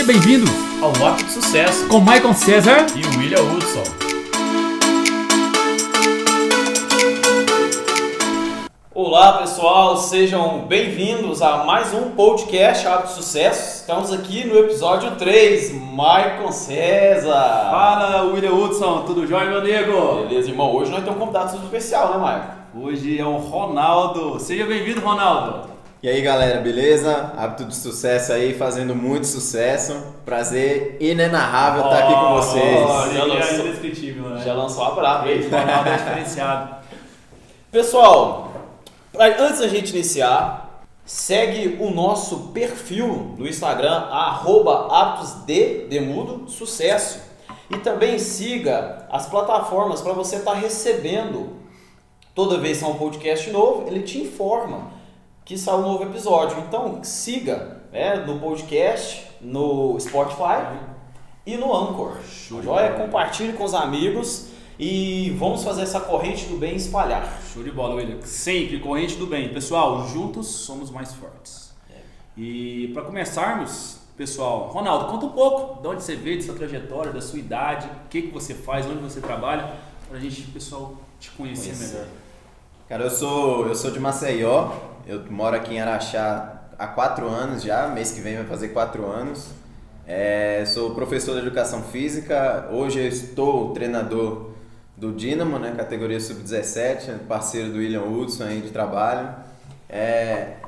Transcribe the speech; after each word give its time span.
Seja 0.00 0.12
bem-vindo 0.14 0.50
ao 0.80 0.96
Moto 0.98 1.22
de 1.22 1.30
Sucesso 1.30 1.86
com 1.86 2.00
Michael 2.00 2.32
César 2.32 2.86
e 2.96 3.18
William 3.18 3.42
Hudson. 3.42 3.82
Olá 8.94 9.34
pessoal, 9.34 9.98
sejam 9.98 10.60
bem-vindos 10.60 11.42
a 11.42 11.64
mais 11.64 11.92
um 11.92 12.12
podcast 12.12 12.88
Hábito 12.88 13.08
de 13.08 13.14
Sucesso. 13.14 13.80
Estamos 13.80 14.10
aqui 14.10 14.42
no 14.46 14.58
episódio 14.60 15.16
3, 15.16 15.72
Michael 15.72 16.50
César. 16.50 17.68
Fala 17.70 18.22
William 18.22 18.54
Hudson, 18.54 19.02
tudo 19.02 19.26
jóia 19.26 19.50
meu 19.50 19.62
nego? 19.62 20.26
Beleza, 20.26 20.48
irmão. 20.48 20.74
Hoje 20.74 20.90
nós 20.90 21.04
temos 21.04 21.16
um 21.16 21.20
convidado 21.20 21.50
super 21.50 21.64
especial, 21.64 22.12
né, 22.12 22.16
Michael? 22.16 22.86
Hoje 22.86 23.18
é 23.18 23.24
o 23.26 23.36
Ronaldo. 23.36 24.40
Seja 24.40 24.64
bem-vindo, 24.64 25.02
Ronaldo. 25.02 25.68
E 26.02 26.08
aí 26.08 26.22
galera, 26.22 26.62
beleza? 26.62 27.34
Hábito 27.36 27.66
de 27.66 27.76
sucesso 27.76 28.32
aí, 28.32 28.54
fazendo 28.54 28.94
muito 28.94 29.26
sucesso. 29.26 30.02
Prazer 30.24 30.96
inenarrável 30.98 31.84
estar 31.84 31.98
aqui 31.98 32.14
com 32.14 32.34
vocês. 32.36 32.78
Oh, 32.78 33.12
já, 33.12 33.24
lançou, 33.24 33.66
é 33.66 33.68
indescritível, 33.68 34.30
né? 34.30 34.42
já 34.42 34.54
lançou 34.54 34.82
a 34.82 34.92
brava 34.92 35.26
aí. 35.26 35.46
É 35.46 35.96
diferenciado. 35.98 36.76
Pessoal, 37.70 38.50
antes 39.14 39.60
da 39.60 39.68
gente 39.68 39.90
iniciar, 39.90 40.86
segue 41.04 41.76
o 41.78 41.90
nosso 41.90 42.48
perfil 42.54 43.34
no 43.36 43.46
Instagram, 43.46 44.06
arroba 44.10 44.88
Demudo 45.90 46.48
Sucesso. 46.48 47.20
E 47.68 47.76
também 47.76 48.18
siga 48.18 49.06
as 49.12 49.26
plataformas 49.26 50.00
para 50.00 50.14
você 50.14 50.36
estar 50.36 50.52
tá 50.52 50.56
recebendo 50.56 51.58
toda 52.34 52.56
vez 52.56 52.78
que 52.78 52.84
há 52.86 52.88
um 52.88 52.94
podcast 52.94 53.50
novo, 53.50 53.86
ele 53.86 54.00
te 54.00 54.18
informa 54.18 54.98
que 55.50 55.58
saiu 55.58 55.78
um 55.78 55.82
novo 55.82 56.04
episódio. 56.04 56.56
Então 56.60 57.02
siga 57.02 57.80
né, 57.90 58.14
no 58.24 58.38
podcast, 58.38 59.26
no 59.40 59.98
Spotify 59.98 60.78
e 61.44 61.56
no 61.56 61.76
Anchor. 61.76 62.18
Show 62.22 62.62
Joia? 62.62 62.92
Compartilhe 62.92 63.54
com 63.54 63.64
os 63.64 63.74
amigos 63.74 64.46
e 64.78 65.34
vamos 65.40 65.64
fazer 65.64 65.82
essa 65.82 65.98
corrente 65.98 66.46
do 66.46 66.56
bem 66.56 66.76
espalhar. 66.76 67.42
Show 67.52 67.64
de 67.64 67.72
bola, 67.72 67.96
William. 67.96 68.22
Sempre 68.22 68.78
corrente 68.78 69.16
do 69.16 69.26
bem. 69.26 69.52
Pessoal, 69.52 70.06
juntos 70.06 70.46
somos 70.46 70.88
mais 70.88 71.12
fortes. 71.14 71.74
É. 71.90 71.98
E 72.36 72.92
para 72.94 73.02
começarmos, 73.02 73.98
pessoal, 74.16 74.68
Ronaldo, 74.68 75.06
conta 75.06 75.26
um 75.26 75.32
pouco 75.32 75.82
de 75.82 75.88
onde 75.88 76.04
você 76.04 76.14
veio, 76.14 76.38
da 76.38 76.44
sua 76.44 76.54
trajetória, 76.54 77.10
da 77.10 77.20
sua 77.20 77.40
idade, 77.40 77.88
o 77.88 78.08
que, 78.08 78.22
que 78.22 78.32
você 78.32 78.54
faz, 78.54 78.86
onde 78.86 79.02
você 79.02 79.20
trabalha, 79.20 79.74
para 80.08 80.16
a 80.16 80.20
gente, 80.20 80.42
pessoal, 80.42 80.94
te 81.18 81.28
conhecer, 81.32 81.72
conhecer 81.72 81.92
melhor. 81.92 82.08
Cara, 82.88 83.04
eu 83.04 83.10
sou, 83.10 83.66
eu 83.66 83.74
sou 83.74 83.90
de 83.90 83.98
Maceió, 83.98 84.89
eu 85.10 85.24
moro 85.28 85.56
aqui 85.56 85.74
em 85.74 85.80
Araxá 85.80 86.60
há 86.78 86.86
quatro 86.86 87.26
anos 87.26 87.64
já, 87.64 87.88
mês 87.88 88.12
que 88.12 88.20
vem 88.20 88.36
vai 88.36 88.44
fazer 88.44 88.68
quatro 88.68 89.04
anos. 89.04 89.48
É, 90.06 90.62
sou 90.64 90.94
professor 90.94 91.32
de 91.34 91.40
educação 91.40 91.82
física, 91.82 92.68
hoje 92.70 93.00
eu 93.00 93.08
estou 93.08 93.72
treinador 93.72 94.50
do 94.96 95.10
Dinamo, 95.10 95.58
né, 95.58 95.74
categoria 95.76 96.20
sub-17, 96.20 97.26
parceiro 97.26 97.72
do 97.72 97.78
William 97.78 98.02
Hudson 98.02 98.44
aí 98.44 98.60
de 98.60 98.70
trabalho. 98.70 99.34
É, 99.88 100.58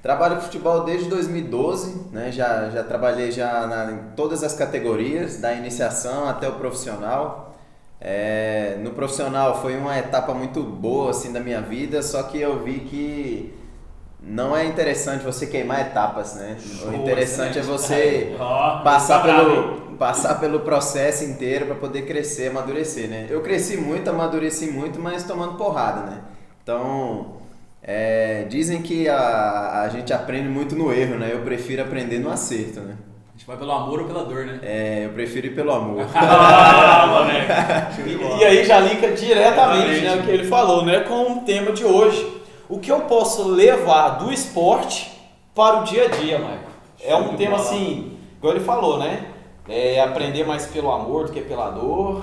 trabalho 0.00 0.36
com 0.36 0.42
futebol 0.42 0.84
desde 0.84 1.08
2012, 1.08 2.12
né, 2.12 2.30
já, 2.30 2.70
já 2.70 2.84
trabalhei 2.84 3.32
já 3.32 3.66
na, 3.66 3.90
em 3.90 3.98
todas 4.14 4.44
as 4.44 4.54
categorias, 4.54 5.38
da 5.38 5.52
iniciação 5.54 6.28
até 6.28 6.48
o 6.48 6.52
profissional. 6.52 7.56
É, 8.00 8.78
no 8.80 8.92
profissional 8.92 9.60
foi 9.60 9.76
uma 9.76 9.98
etapa 9.98 10.32
muito 10.32 10.62
boa 10.62 11.10
assim 11.10 11.32
da 11.32 11.40
minha 11.40 11.60
vida, 11.60 12.00
só 12.00 12.22
que 12.22 12.40
eu 12.40 12.62
vi 12.62 12.78
que 12.78 13.58
não 14.20 14.56
é 14.56 14.66
interessante 14.66 15.24
você 15.24 15.46
queimar 15.46 15.80
etapas, 15.80 16.34
né? 16.34 16.56
o 16.86 16.94
interessante 16.94 17.58
é 17.58 17.62
você 17.62 18.34
passar 18.84 19.22
pelo 19.22 19.88
passar 19.98 20.36
pelo 20.36 20.60
processo 20.60 21.24
inteiro 21.24 21.66
para 21.66 21.74
poder 21.74 22.02
crescer, 22.02 22.50
amadurecer, 22.50 23.08
né? 23.08 23.26
Eu 23.28 23.40
cresci 23.40 23.76
muito, 23.76 24.08
amadureci 24.08 24.70
muito, 24.70 25.00
mas 25.00 25.24
tomando 25.24 25.56
porrada, 25.56 26.02
né? 26.02 26.20
Então, 26.62 27.38
é, 27.82 28.44
dizem 28.48 28.80
que 28.80 29.08
a, 29.08 29.82
a 29.82 29.88
gente 29.88 30.12
aprende 30.12 30.48
muito 30.48 30.76
no 30.76 30.92
erro, 30.92 31.16
né? 31.18 31.30
Eu 31.32 31.40
prefiro 31.40 31.82
aprender 31.82 32.20
no 32.20 32.30
acerto, 32.30 32.78
né? 32.78 32.94
gente 33.38 33.46
vai 33.46 33.56
pelo 33.56 33.70
amor 33.70 34.00
ou 34.00 34.06
pela 34.06 34.24
dor, 34.24 34.44
né? 34.46 34.58
É, 34.62 35.02
eu 35.04 35.10
prefiro 35.10 35.46
ir 35.46 35.54
pelo 35.54 35.72
amor. 35.72 36.04
ah, 36.12 37.06
moleque. 37.06 38.02
e, 38.10 38.40
e 38.40 38.44
aí 38.44 38.64
já 38.64 38.80
linka 38.80 39.12
diretamente 39.12 40.00
né, 40.00 40.16
o 40.16 40.22
que 40.24 40.30
ele 40.30 40.44
falou, 40.44 40.84
né, 40.84 41.00
com 41.00 41.38
o 41.38 41.40
tema 41.42 41.70
de 41.70 41.84
hoje. 41.84 42.36
O 42.68 42.78
que 42.78 42.90
eu 42.90 43.00
posso 43.02 43.48
levar 43.48 44.18
do 44.18 44.32
esporte 44.32 45.10
para 45.54 45.80
o 45.80 45.84
dia 45.84 46.04
a 46.04 46.08
dia, 46.08 46.38
Michael? 46.38 46.68
É 47.00 47.16
um 47.16 47.36
tema 47.36 47.56
bola. 47.56 47.68
assim, 47.68 48.18
igual 48.36 48.54
ele 48.54 48.64
falou, 48.64 48.98
né? 48.98 49.32
É 49.68 50.00
aprender 50.00 50.44
mais 50.44 50.66
pelo 50.66 50.90
amor 50.90 51.26
do 51.26 51.32
que 51.32 51.40
pela 51.40 51.70
dor. 51.70 52.22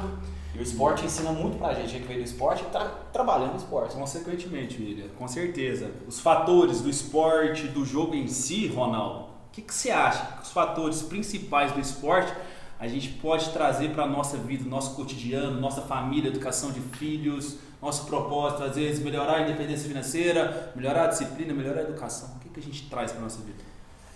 E 0.53 0.59
o 0.59 0.61
esporte 0.61 1.05
ensina 1.05 1.31
muito 1.31 1.57
pra 1.57 1.73
gente, 1.73 1.85
a 1.85 1.89
gente 1.89 2.07
veio 2.07 2.19
do 2.19 2.25
esporte 2.25 2.63
e 2.63 2.65
tá 2.67 2.85
trabalhando 3.11 3.51
no 3.51 3.57
esporte. 3.57 3.95
Consequentemente, 3.95 4.81
William, 4.81 5.07
com 5.17 5.27
certeza. 5.27 5.91
Os 6.07 6.19
fatores 6.19 6.79
do 6.79 6.89
esporte, 6.89 7.67
do 7.67 7.83
jogo 7.83 8.15
em 8.15 8.27
si, 8.27 8.67
Ronaldo, 8.67 9.35
que, 9.55 9.61
que 9.61 9.73
você 9.73 9.89
acha 9.89 10.25
que 10.33 10.43
os 10.43 10.51
fatores 10.51 11.01
principais 11.01 11.71
do 11.71 11.79
esporte 11.79 12.33
a 12.79 12.87
gente 12.87 13.09
pode 13.09 13.49
trazer 13.49 13.91
para 13.91 14.03
a 14.03 14.07
nossa 14.07 14.37
vida, 14.37 14.67
nosso 14.69 14.95
cotidiano, 14.95 15.59
nossa 15.59 15.81
família, 15.81 16.29
educação 16.29 16.71
de 16.71 16.79
filhos, 16.79 17.57
nosso 17.81 18.05
propósito, 18.05 18.63
às 18.63 18.75
vezes 18.75 19.03
melhorar 19.03 19.37
a 19.37 19.41
independência 19.41 19.87
financeira, 19.87 20.73
melhorar 20.75 21.05
a 21.05 21.07
disciplina, 21.07 21.53
melhorar 21.53 21.81
a 21.81 21.83
educação. 21.83 22.29
O 22.35 22.39
que, 22.39 22.49
que 22.49 22.59
a 22.59 22.63
gente 22.63 22.89
traz 22.89 23.11
para 23.11 23.21
nossa 23.21 23.39
vida? 23.41 23.59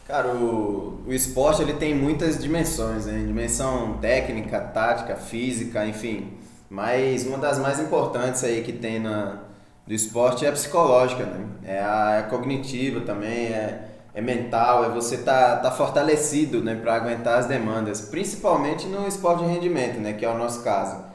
Cara, 0.07 0.29
o, 0.33 1.03
o 1.05 1.13
esporte 1.13 1.61
ele 1.61 1.73
tem 1.73 1.93
muitas 1.93 2.41
dimensões, 2.41 3.05
né? 3.05 3.23
Dimensão 3.25 3.99
técnica, 3.99 4.59
tática, 4.59 5.15
física, 5.15 5.85
enfim. 5.85 6.33
Mas 6.69 7.27
uma 7.27 7.37
das 7.37 7.59
mais 7.59 7.79
importantes 7.79 8.43
aí 8.43 8.63
que 8.63 8.73
tem 8.73 8.99
na, 8.99 9.37
do 9.85 9.93
esporte 9.93 10.45
é 10.45 10.49
a 10.49 10.51
psicológica, 10.51 11.25
né? 11.25 11.45
É 11.63 11.79
a, 11.79 12.15
é 12.17 12.21
cognitiva 12.23 13.01
também, 13.01 13.47
é 13.47 13.87
é 14.19 14.21
mental, 14.21 14.83
é 14.83 14.89
você 14.89 15.19
tá, 15.19 15.55
tá 15.55 15.71
fortalecido 15.71 16.61
né, 16.61 16.75
para 16.75 16.93
aguentar 16.93 17.39
as 17.39 17.45
demandas, 17.45 18.01
principalmente 18.01 18.85
no 18.85 19.07
esporte 19.07 19.45
de 19.45 19.49
rendimento, 19.49 19.97
né, 19.97 20.11
que 20.11 20.25
é 20.25 20.29
o 20.29 20.37
nosso 20.37 20.61
caso. 20.61 21.07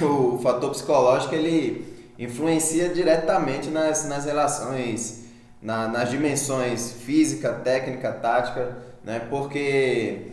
O 0.00 0.38
fator 0.38 0.70
psicológico 0.70 1.34
ele 1.34 2.12
influencia 2.16 2.90
diretamente 2.90 3.70
nas, 3.70 4.06
nas 4.06 4.24
relações, 4.24 5.24
na, 5.60 5.88
nas 5.88 6.10
dimensões 6.10 6.92
física, 6.92 7.52
técnica, 7.52 8.12
tática, 8.12 8.76
né, 9.02 9.20
porque 9.28 10.28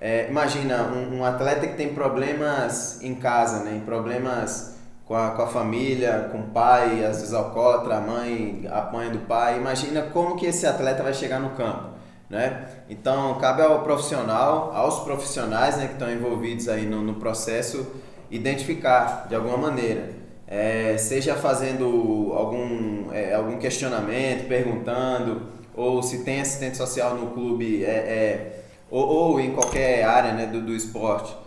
é, 0.00 0.28
imagina 0.28 0.82
um, 0.82 1.18
um 1.18 1.24
atleta 1.24 1.68
que 1.68 1.76
tem 1.76 1.94
problemas 1.94 3.00
em 3.02 3.14
casa, 3.14 3.62
né, 3.62 3.80
problemas 3.84 4.74
com 5.06 5.14
a, 5.14 5.30
com 5.30 5.42
a 5.42 5.46
família, 5.46 6.28
com 6.32 6.40
o 6.40 6.46
pai, 6.48 7.04
às 7.04 7.18
vezes 7.18 7.32
alcoólatra, 7.32 7.96
a 7.96 8.00
mãe 8.00 8.66
apanha 8.68 9.10
do 9.10 9.20
pai. 9.20 9.56
Imagina 9.56 10.02
como 10.02 10.36
que 10.36 10.46
esse 10.46 10.66
atleta 10.66 11.02
vai 11.02 11.14
chegar 11.14 11.38
no 11.38 11.50
campo, 11.50 11.90
né? 12.28 12.66
Então, 12.90 13.38
cabe 13.38 13.62
ao 13.62 13.82
profissional, 13.82 14.72
aos 14.74 15.00
profissionais 15.04 15.76
né, 15.76 15.86
que 15.86 15.92
estão 15.92 16.10
envolvidos 16.10 16.68
aí 16.68 16.86
no, 16.86 17.02
no 17.02 17.14
processo, 17.14 17.86
identificar 18.30 19.26
de 19.28 19.36
alguma 19.36 19.56
maneira. 19.56 20.10
É, 20.48 20.96
seja 20.98 21.34
fazendo 21.34 22.32
algum, 22.36 23.12
é, 23.12 23.34
algum 23.34 23.58
questionamento, 23.58 24.48
perguntando, 24.48 25.42
ou 25.74 26.02
se 26.02 26.24
tem 26.24 26.40
assistente 26.40 26.76
social 26.76 27.14
no 27.14 27.30
clube, 27.30 27.84
é, 27.84 27.88
é 27.88 28.62
ou, 28.90 29.06
ou 29.06 29.40
em 29.40 29.52
qualquer 29.52 30.04
área 30.04 30.32
né, 30.32 30.46
do, 30.46 30.60
do 30.60 30.72
esporte 30.72 31.45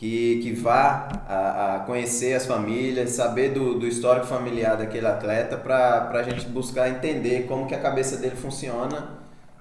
que, 0.00 0.40
que 0.42 0.52
vá 0.54 1.08
a, 1.28 1.76
a 1.76 1.80
conhecer 1.80 2.32
as 2.32 2.46
famílias, 2.46 3.10
saber 3.10 3.50
do, 3.50 3.78
do 3.78 3.86
histórico 3.86 4.26
familiar 4.26 4.74
daquele 4.74 5.06
atleta 5.06 5.58
para 5.58 6.08
a 6.10 6.22
gente 6.22 6.46
buscar 6.46 6.88
entender 6.88 7.46
como 7.46 7.66
que 7.66 7.74
a 7.74 7.78
cabeça 7.78 8.16
dele 8.16 8.34
funciona 8.34 9.10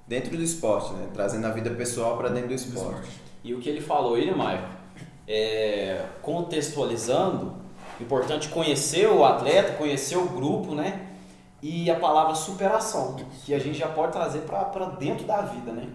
dentro 0.07 0.37
do 0.37 0.41
esporte, 0.41 0.93
né? 0.93 1.07
trazendo 1.13 1.45
a 1.45 1.49
vida 1.49 1.69
pessoal 1.71 2.17
para 2.17 2.29
dentro 2.29 2.47
do 2.47 2.53
esporte. 2.53 3.09
E 3.43 3.53
o 3.53 3.59
que 3.59 3.67
ele 3.67 3.81
falou 3.81 4.15
aí, 4.15 4.33
Maicon? 4.33 4.63
É, 5.27 6.03
contextualizando, 6.21 7.55
importante 7.99 8.47
conhecer 8.47 9.07
o 9.07 9.25
atleta, 9.25 9.73
conhecer 9.73 10.15
o 10.15 10.25
grupo, 10.25 10.73
né? 10.73 11.01
E 11.61 11.91
a 11.91 11.95
palavra 11.95 12.33
superação, 12.35 13.17
que 13.45 13.53
a 13.53 13.59
gente 13.59 13.77
já 13.77 13.87
pode 13.87 14.13
trazer 14.13 14.39
para 14.39 14.85
dentro 14.97 15.25
da 15.25 15.41
vida, 15.41 15.71
né? 15.71 15.87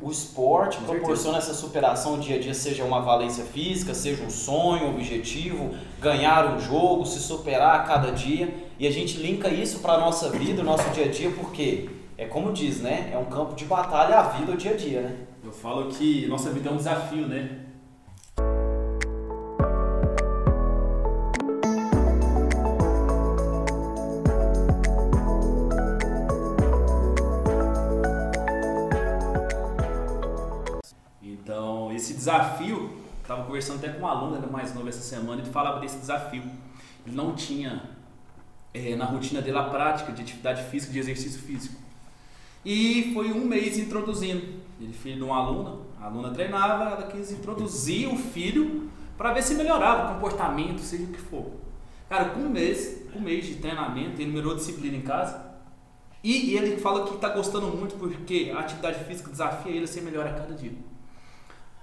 O 0.00 0.10
esporte 0.10 0.78
Com 0.78 0.84
proporciona 0.84 1.40
certeza. 1.40 1.52
essa 1.52 1.54
superação 1.54 2.18
dia 2.18 2.36
a 2.36 2.40
dia, 2.40 2.52
seja 2.52 2.84
uma 2.84 3.00
valência 3.00 3.44
física, 3.44 3.94
seja 3.94 4.24
um 4.24 4.30
sonho, 4.30 4.86
um 4.86 4.90
objetivo, 4.94 5.70
ganhar 6.00 6.54
um 6.54 6.60
jogo, 6.60 7.06
se 7.06 7.20
superar 7.20 7.80
a 7.80 7.82
cada 7.84 8.10
dia, 8.10 8.52
e 8.78 8.86
a 8.86 8.90
gente 8.90 9.18
linka 9.18 9.48
isso 9.48 9.78
para 9.78 9.96
nossa 9.98 10.28
vida, 10.30 10.62
nosso 10.62 10.90
dia 10.90 11.04
a 11.04 11.08
dia, 11.08 11.30
porque 11.30 11.88
é 12.18 12.26
como 12.26 12.52
diz, 12.52 12.80
né? 12.80 13.10
É 13.12 13.18
um 13.18 13.26
campo 13.26 13.54
de 13.54 13.64
batalha 13.64 14.18
a 14.18 14.22
vida, 14.22 14.52
o 14.52 14.56
dia 14.56 14.72
a 14.72 14.76
dia, 14.76 15.02
né? 15.02 15.16
Eu 15.44 15.52
falo 15.52 15.86
que 15.86 16.26
nossa 16.26 16.50
vida 16.50 16.68
é 16.68 16.72
um 16.72 16.76
desafio, 16.76 17.26
né? 17.26 17.61
Então, 33.22 33.44
conversando 33.44 33.78
até 33.78 33.88
com 33.88 34.02
um 34.02 34.06
aluno, 34.06 34.36
era 34.36 34.46
mais 34.46 34.74
novo 34.74 34.88
essa 34.88 35.00
semana, 35.00 35.42
ele 35.42 35.50
falava 35.50 35.80
desse 35.80 35.98
desafio. 35.98 36.42
Ele 37.06 37.16
não 37.16 37.34
tinha 37.34 37.90
é, 38.74 38.94
na 38.94 39.04
rotina 39.04 39.40
dele 39.40 39.58
a 39.58 39.64
prática 39.64 40.12
de 40.12 40.22
atividade 40.22 40.62
física, 40.64 40.92
de 40.92 40.98
exercício 40.98 41.40
físico. 41.40 41.80
E 42.64 43.10
foi 43.12 43.32
um 43.32 43.44
mês 43.44 43.78
introduzindo. 43.78 44.60
Ele 44.80 44.92
filho 44.92 45.16
de 45.16 45.22
uma 45.22 45.36
aluna, 45.36 45.80
a 46.00 46.06
aluna 46.06 46.30
treinava, 46.30 46.90
ela 46.90 47.02
quis 47.04 47.32
introduzir 47.32 48.08
o 48.08 48.16
filho 48.16 48.90
para 49.16 49.32
ver 49.32 49.42
se 49.42 49.54
melhorava 49.54 50.10
o 50.10 50.14
comportamento, 50.14 50.80
seja 50.80 51.04
o 51.04 51.08
que 51.08 51.18
for. 51.18 51.52
Cara, 52.08 52.30
com 52.30 52.40
um 52.40 52.50
mês, 52.50 53.06
um 53.14 53.20
mês 53.20 53.46
de 53.46 53.56
treinamento, 53.56 54.20
ele 54.20 54.30
melhorou 54.30 54.52
a 54.52 54.56
disciplina 54.56 54.96
em 54.96 55.02
casa. 55.02 55.52
E 56.22 56.54
ele 56.54 56.76
fala 56.76 57.06
que 57.06 57.14
está 57.14 57.30
gostando 57.30 57.66
muito 57.68 57.96
porque 57.96 58.52
a 58.54 58.60
atividade 58.60 59.04
física 59.04 59.30
desafia 59.30 59.72
ele 59.72 59.84
a 59.84 59.88
ser 59.88 60.02
melhor 60.02 60.26
a 60.26 60.32
cada 60.32 60.54
dia. 60.54 60.72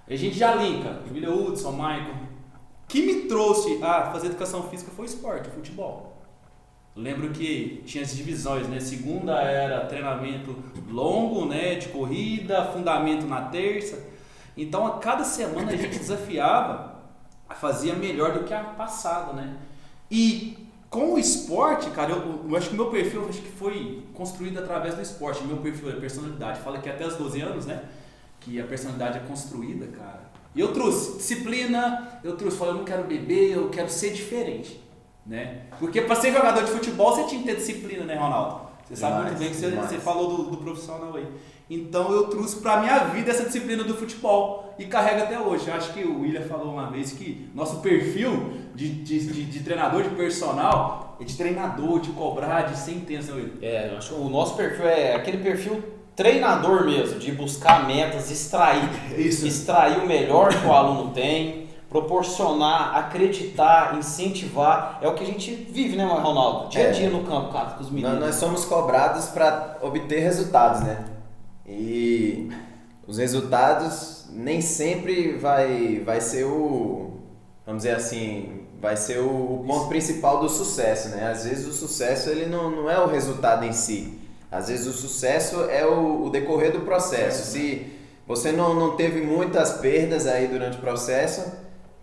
A 0.09 0.15
gente 0.15 0.37
já 0.37 0.55
linka, 0.55 1.01
William 1.11 1.35
Hudson, 1.35 1.71
Michael. 1.71 2.15
Que 2.87 3.05
me 3.05 3.27
trouxe 3.27 3.77
a 3.83 4.11
fazer 4.11 4.27
educação 4.27 4.63
física 4.63 4.91
foi 4.95 5.05
esporte, 5.05 5.49
futebol. 5.49 6.17
Lembro 6.95 7.29
que 7.29 7.83
tinha 7.85 8.03
as 8.03 8.15
divisões, 8.15 8.67
né? 8.67 8.79
Segunda 8.79 9.39
era 9.39 9.85
treinamento 9.85 10.55
longo, 10.89 11.45
né? 11.45 11.75
De 11.75 11.89
corrida, 11.89 12.65
fundamento 12.73 13.27
na 13.27 13.43
terça. 13.43 14.03
Então 14.57 14.87
a 14.87 14.97
cada 14.97 15.23
semana 15.23 15.71
a 15.71 15.75
gente 15.75 15.97
desafiava, 15.99 17.03
fazia 17.51 17.93
melhor 17.93 18.33
do 18.33 18.43
que 18.43 18.53
a 18.53 18.63
passada, 18.63 19.33
né? 19.33 19.57
E 20.09 20.67
com 20.89 21.13
o 21.13 21.19
esporte, 21.19 21.91
cara, 21.91 22.13
eu, 22.13 22.45
eu, 22.49 22.57
acho 22.57 22.69
que 22.69 22.75
meu 22.75 22.89
perfil 22.89 23.27
acho 23.29 23.41
que 23.41 23.51
foi 23.51 24.03
construído 24.15 24.57
através 24.57 24.95
do 24.95 25.01
esporte. 25.03 25.43
Meu 25.43 25.57
perfil 25.57 25.91
é 25.91 25.93
personalidade. 25.93 26.59
Fala 26.61 26.79
que 26.79 26.89
até 26.89 27.05
os 27.05 27.15
12 27.15 27.41
anos, 27.41 27.65
né? 27.67 27.83
Que 28.39 28.59
a 28.59 28.65
personalidade 28.65 29.17
é 29.17 29.21
construída, 29.21 29.87
cara. 29.87 30.29
E 30.55 30.59
eu 30.59 30.73
trouxe 30.73 31.17
disciplina, 31.17 32.19
eu 32.23 32.35
trouxe, 32.35 32.57
falei, 32.57 32.73
eu 32.73 32.77
não 32.77 32.85
quero 32.85 33.03
beber, 33.03 33.51
eu 33.51 33.69
quero 33.69 33.89
ser 33.89 34.11
diferente, 34.11 34.83
né? 35.25 35.61
Porque 35.79 36.01
para 36.01 36.15
ser 36.15 36.33
jogador 36.33 36.63
de 36.63 36.71
futebol 36.71 37.15
você 37.15 37.25
tinha 37.25 37.41
que 37.41 37.47
ter 37.47 37.55
disciplina, 37.55 38.03
né, 38.03 38.15
Ronaldo? 38.15 38.69
Você 38.89 38.95
sabe 38.95 39.21
muito 39.21 39.37
bem 39.37 39.49
que 39.49 39.55
você, 39.55 39.69
você 39.69 39.99
falou 39.99 40.35
do, 40.35 40.51
do, 40.51 40.57
profissional 40.57 41.15
aí. 41.15 41.27
Então 41.69 42.11
eu 42.11 42.27
trouxe 42.27 42.55
para 42.55 42.81
minha 42.81 42.97
vida 43.09 43.29
essa 43.29 43.45
disciplina 43.45 43.83
do 43.83 43.93
futebol 43.93 44.73
e 44.79 44.85
carrega 44.85 45.23
até 45.23 45.39
hoje. 45.39 45.67
Eu 45.67 45.75
acho 45.75 45.93
que 45.93 46.03
o 46.03 46.21
William 46.21 46.41
falou 46.41 46.73
uma 46.73 46.89
vez 46.89 47.11
que 47.11 47.47
nosso 47.53 47.81
perfil 47.81 48.53
de, 48.73 48.89
de, 48.89 49.19
de, 49.27 49.45
de 49.45 49.59
treinador, 49.59 50.01
de 50.01 50.09
personal, 50.09 51.15
é 51.21 51.23
de 51.23 51.37
treinador, 51.37 51.99
de 51.99 52.09
cobrar, 52.13 52.63
de 52.63 52.79
ser 52.79 52.93
intenso, 52.93 53.35
William. 53.35 53.53
É, 53.61 53.91
eu 53.91 53.97
acho 53.99 54.15
que 54.15 54.19
o 54.19 54.27
nosso 54.27 54.55
perfil 54.55 54.87
é 54.87 55.13
aquele 55.13 55.37
perfil 55.37 55.83
treinador 56.19 56.83
mesmo, 56.83 57.17
de 57.17 57.31
buscar 57.31 57.87
metas, 57.87 58.29
extrair, 58.29 58.89
Isso. 59.17 59.47
extrair 59.47 59.99
o 59.99 60.05
melhor 60.05 60.49
que 60.49 60.67
o 60.67 60.73
aluno 60.73 61.13
tem 61.13 61.69
proporcionar, 61.89 62.95
acreditar, 62.97 63.97
incentivar. 63.97 64.99
É 65.01 65.07
o 65.07 65.15
que 65.15 65.23
a 65.23 65.25
gente 65.25 65.55
vive, 65.71 65.95
né, 65.95 66.03
Ronaldo? 66.03 66.69
Dia 66.69 66.89
a 66.89 66.91
dia 66.91 67.07
é. 67.07 67.09
no 67.09 67.23
campo, 67.23 67.53
cara, 67.53 67.71
com 67.71 67.81
os 67.81 67.89
meninos. 67.89 68.19
Nós 68.19 68.35
somos 68.35 68.65
cobrados 68.65 69.27
para 69.27 69.77
obter 69.81 70.19
resultados, 70.19 70.81
né? 70.81 71.05
E 71.65 72.51
os 73.07 73.17
resultados 73.17 74.27
nem 74.29 74.59
sempre 74.61 75.37
vai, 75.37 76.03
vai 76.05 76.19
ser 76.19 76.43
o, 76.43 77.13
vamos 77.65 77.83
dizer 77.83 77.95
assim, 77.95 78.67
vai 78.81 78.97
ser 78.97 79.19
o 79.19 79.63
ponto 79.65 79.87
principal 79.87 80.41
do 80.41 80.49
sucesso, 80.49 81.09
né? 81.09 81.31
Às 81.31 81.45
vezes 81.45 81.65
o 81.65 81.73
sucesso 81.73 82.29
ele 82.29 82.45
não, 82.45 82.69
não 82.69 82.89
é 82.89 82.99
o 82.99 83.07
resultado 83.07 83.65
em 83.65 83.73
si. 83.73 84.19
Às 84.51 84.67
vezes 84.67 84.87
o 84.87 84.93
sucesso 84.93 85.69
é 85.69 85.85
o, 85.85 86.25
o 86.25 86.29
decorrer 86.29 86.71
do 86.71 86.81
processo. 86.81 87.51
Se 87.51 87.91
você 88.27 88.51
não, 88.51 88.73
não 88.73 88.95
teve 88.95 89.21
muitas 89.21 89.73
perdas 89.73 90.25
aí 90.25 90.47
durante 90.47 90.77
o 90.77 90.81
processo, 90.81 91.51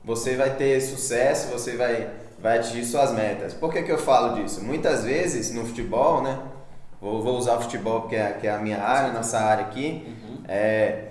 você 0.05 0.37
vai 0.37 0.55
ter 0.55 0.81
sucesso, 0.81 1.49
você 1.49 1.77
vai, 1.77 2.09
vai 2.39 2.59
atingir 2.59 2.85
suas 2.85 3.13
metas. 3.13 3.53
Por 3.53 3.73
que, 3.73 3.83
que 3.83 3.91
eu 3.91 3.99
falo 3.99 4.35
disso? 4.35 4.63
Muitas 4.63 5.05
vezes 5.05 5.53
no 5.53 5.67
futebol, 5.67 6.23
né? 6.23 6.39
Vou, 7.01 7.23
vou 7.23 7.37
usar 7.37 7.57
o 7.57 7.63
futebol 7.63 8.03
porque 8.03 8.17
é, 8.17 8.33
que 8.33 8.47
é 8.47 8.51
a 8.51 8.59
minha 8.59 8.81
área, 8.81 9.13
nossa 9.13 9.39
área 9.39 9.67
aqui. 9.67 10.05
Uhum. 10.07 10.39
É, 10.49 11.05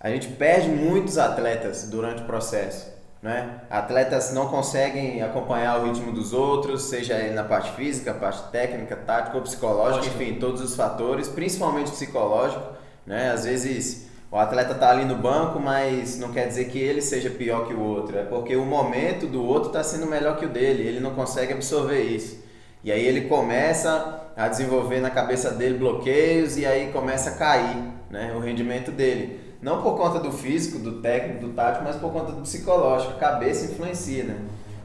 a 0.00 0.10
gente 0.10 0.28
perde 0.28 0.68
muitos 0.68 1.16
atletas 1.16 1.88
durante 1.88 2.22
o 2.22 2.26
processo. 2.26 2.91
Né? 3.22 3.60
Atletas 3.70 4.32
não 4.32 4.48
conseguem 4.48 5.22
acompanhar 5.22 5.78
o 5.78 5.84
ritmo 5.84 6.10
dos 6.10 6.32
outros, 6.32 6.82
seja 6.82 7.14
ele 7.14 7.34
na 7.34 7.44
parte 7.44 7.70
física, 7.76 8.12
parte 8.12 8.50
técnica, 8.50 8.96
tática 8.96 9.36
ou 9.36 9.42
psicológica, 9.44 10.06
enfim, 10.06 10.40
todos 10.40 10.60
os 10.60 10.74
fatores, 10.74 11.28
principalmente 11.28 11.92
psicológico. 11.92 12.64
Né? 13.06 13.30
Às 13.30 13.44
vezes 13.44 14.08
o 14.28 14.36
atleta 14.36 14.72
está 14.72 14.90
ali 14.90 15.04
no 15.04 15.14
banco, 15.14 15.60
mas 15.60 16.18
não 16.18 16.32
quer 16.32 16.48
dizer 16.48 16.64
que 16.64 16.78
ele 16.78 17.00
seja 17.00 17.30
pior 17.30 17.68
que 17.68 17.74
o 17.74 17.80
outro. 17.80 18.18
É 18.18 18.24
porque 18.24 18.56
o 18.56 18.64
momento 18.64 19.26
do 19.26 19.44
outro 19.44 19.68
está 19.68 19.84
sendo 19.84 20.06
melhor 20.06 20.36
que 20.36 20.46
o 20.46 20.48
dele. 20.48 20.88
Ele 20.88 20.98
não 20.98 21.14
consegue 21.14 21.52
absorver 21.52 22.02
isso. 22.02 22.42
E 22.82 22.90
aí 22.90 23.06
ele 23.06 23.28
começa 23.28 24.32
a 24.36 24.48
desenvolver 24.48 25.00
na 25.00 25.10
cabeça 25.10 25.50
dele 25.52 25.78
bloqueios 25.78 26.56
e 26.56 26.66
aí 26.66 26.90
começa 26.90 27.30
a 27.30 27.34
cair 27.34 27.76
né, 28.10 28.32
o 28.34 28.40
rendimento 28.40 28.90
dele. 28.90 29.51
Não 29.62 29.80
por 29.80 29.96
conta 29.96 30.18
do 30.18 30.32
físico, 30.32 30.78
do 30.78 31.00
técnico, 31.00 31.46
do 31.46 31.52
tático, 31.52 31.84
mas 31.84 31.96
por 31.96 32.12
conta 32.12 32.32
do 32.32 32.42
psicológico. 32.42 33.14
A 33.14 33.16
cabeça 33.16 33.64
influencia, 33.66 34.24
né? 34.24 34.38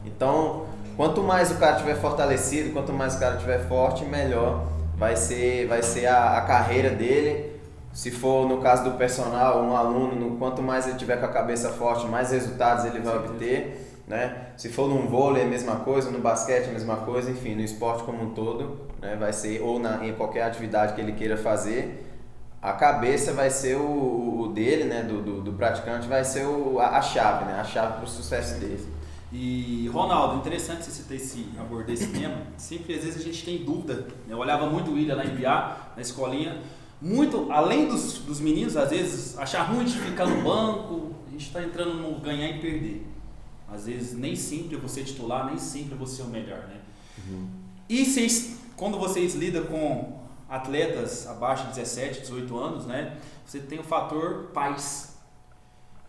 Então, 0.05 0.65
quanto 0.95 1.21
mais 1.23 1.51
o 1.51 1.55
cara 1.55 1.75
tiver 1.75 1.95
fortalecido, 1.95 2.71
quanto 2.71 2.93
mais 2.93 3.15
o 3.15 3.19
cara 3.19 3.37
tiver 3.37 3.67
forte, 3.67 4.05
melhor 4.05 4.67
vai 4.95 5.15
ser, 5.15 5.67
vai 5.67 5.81
ser 5.81 6.05
a, 6.05 6.37
a 6.37 6.41
carreira 6.41 6.91
dele 6.91 7.57
se 7.97 8.11
for 8.11 8.47
no 8.47 8.59
caso 8.59 8.83
do 8.83 8.91
personal, 8.91 9.63
um 9.63 9.75
aluno, 9.75 10.37
quanto 10.37 10.61
mais 10.61 10.85
ele 10.87 10.99
tiver 10.99 11.17
com 11.17 11.25
a 11.25 11.29
cabeça 11.29 11.69
forte, 11.69 12.05
mais 12.05 12.29
resultados 12.29 12.85
ele 12.85 12.99
vai 12.99 13.17
obter. 13.17 13.91
Né? 14.07 14.49
Se 14.55 14.69
for 14.69 14.87
no 14.87 15.09
vôlei, 15.09 15.41
é 15.41 15.45
a 15.47 15.49
mesma 15.49 15.77
coisa, 15.77 16.11
no 16.11 16.19
basquete, 16.19 16.67
é 16.67 16.69
a 16.69 16.73
mesma 16.73 16.97
coisa, 16.97 17.31
enfim, 17.31 17.55
no 17.55 17.61
esporte 17.61 18.03
como 18.03 18.23
um 18.23 18.29
todo, 18.35 18.81
né? 19.01 19.17
vai 19.19 19.33
ser, 19.33 19.63
ou 19.63 19.79
na, 19.79 20.05
em 20.05 20.13
qualquer 20.13 20.43
atividade 20.43 20.93
que 20.93 21.01
ele 21.01 21.13
queira 21.13 21.37
fazer, 21.37 22.16
a 22.61 22.73
cabeça 22.73 23.33
vai 23.33 23.49
ser 23.49 23.75
o, 23.75 24.41
o 24.41 24.51
dele, 24.53 24.85
né? 24.85 25.03
do, 25.03 25.21
do, 25.21 25.41
do, 25.41 25.53
praticante, 25.53 26.07
vai 26.07 26.23
ser 26.23 26.45
o, 26.45 26.79
a, 26.79 26.97
a 26.97 27.01
chave, 27.01 27.45
né? 27.45 27.59
a 27.59 27.63
chave 27.63 27.93
para 27.93 28.05
o 28.05 28.07
sucesso 28.07 28.59
dele. 28.59 28.85
E 29.31 29.89
Ronaldo, 29.93 30.37
interessante 30.37 30.85
você 30.85 30.91
citar 30.91 31.17
esse, 31.17 31.49
abordar 31.59 31.93
esse 31.93 32.07
tema. 32.07 32.37
Sempre 32.57 32.95
às 32.95 33.03
vezes 33.03 33.21
a 33.21 33.23
gente 33.23 33.43
tem 33.43 33.63
dúvida. 33.63 33.95
Né? 34.25 34.33
Eu 34.33 34.37
olhava 34.37 34.67
muito 34.67 34.91
o 34.91 34.93
William 34.93 35.15
lá 35.15 35.25
em 35.25 35.35
Biá, 35.35 35.91
na 35.95 36.01
escolinha 36.01 36.61
muito, 37.01 37.51
além 37.51 37.87
dos, 37.87 38.19
dos 38.19 38.39
meninos, 38.39 38.75
às 38.75 38.89
vezes, 38.89 39.37
achar 39.37 39.63
ruim 39.63 39.85
de 39.85 39.97
ficar 39.97 40.25
no 40.25 40.41
banco, 40.43 41.15
a 41.27 41.31
gente 41.31 41.45
está 41.45 41.63
entrando 41.63 41.93
no 41.93 42.19
ganhar 42.19 42.49
e 42.49 42.59
perder. 42.59 43.05
Às 43.71 43.85
vezes, 43.85 44.17
nem 44.17 44.35
sempre 44.35 44.77
você 44.77 45.03
titular, 45.03 45.45
nem 45.45 45.57
sempre 45.57 45.95
você 45.95 46.21
é 46.21 46.25
o 46.25 46.29
melhor, 46.29 46.59
né? 46.67 46.79
Uhum. 47.19 47.47
E 47.87 48.03
vocês, 48.03 48.59
quando 48.75 48.97
vocês 48.97 49.35
lidam 49.35 49.65
com 49.65 50.17
atletas 50.49 51.27
abaixo 51.27 51.63
de 51.67 51.75
17, 51.75 52.21
18 52.21 52.57
anos, 52.57 52.85
né? 52.85 53.17
Você 53.45 53.59
tem 53.59 53.79
o 53.79 53.83
fator 53.83 54.51
pais. 54.53 55.17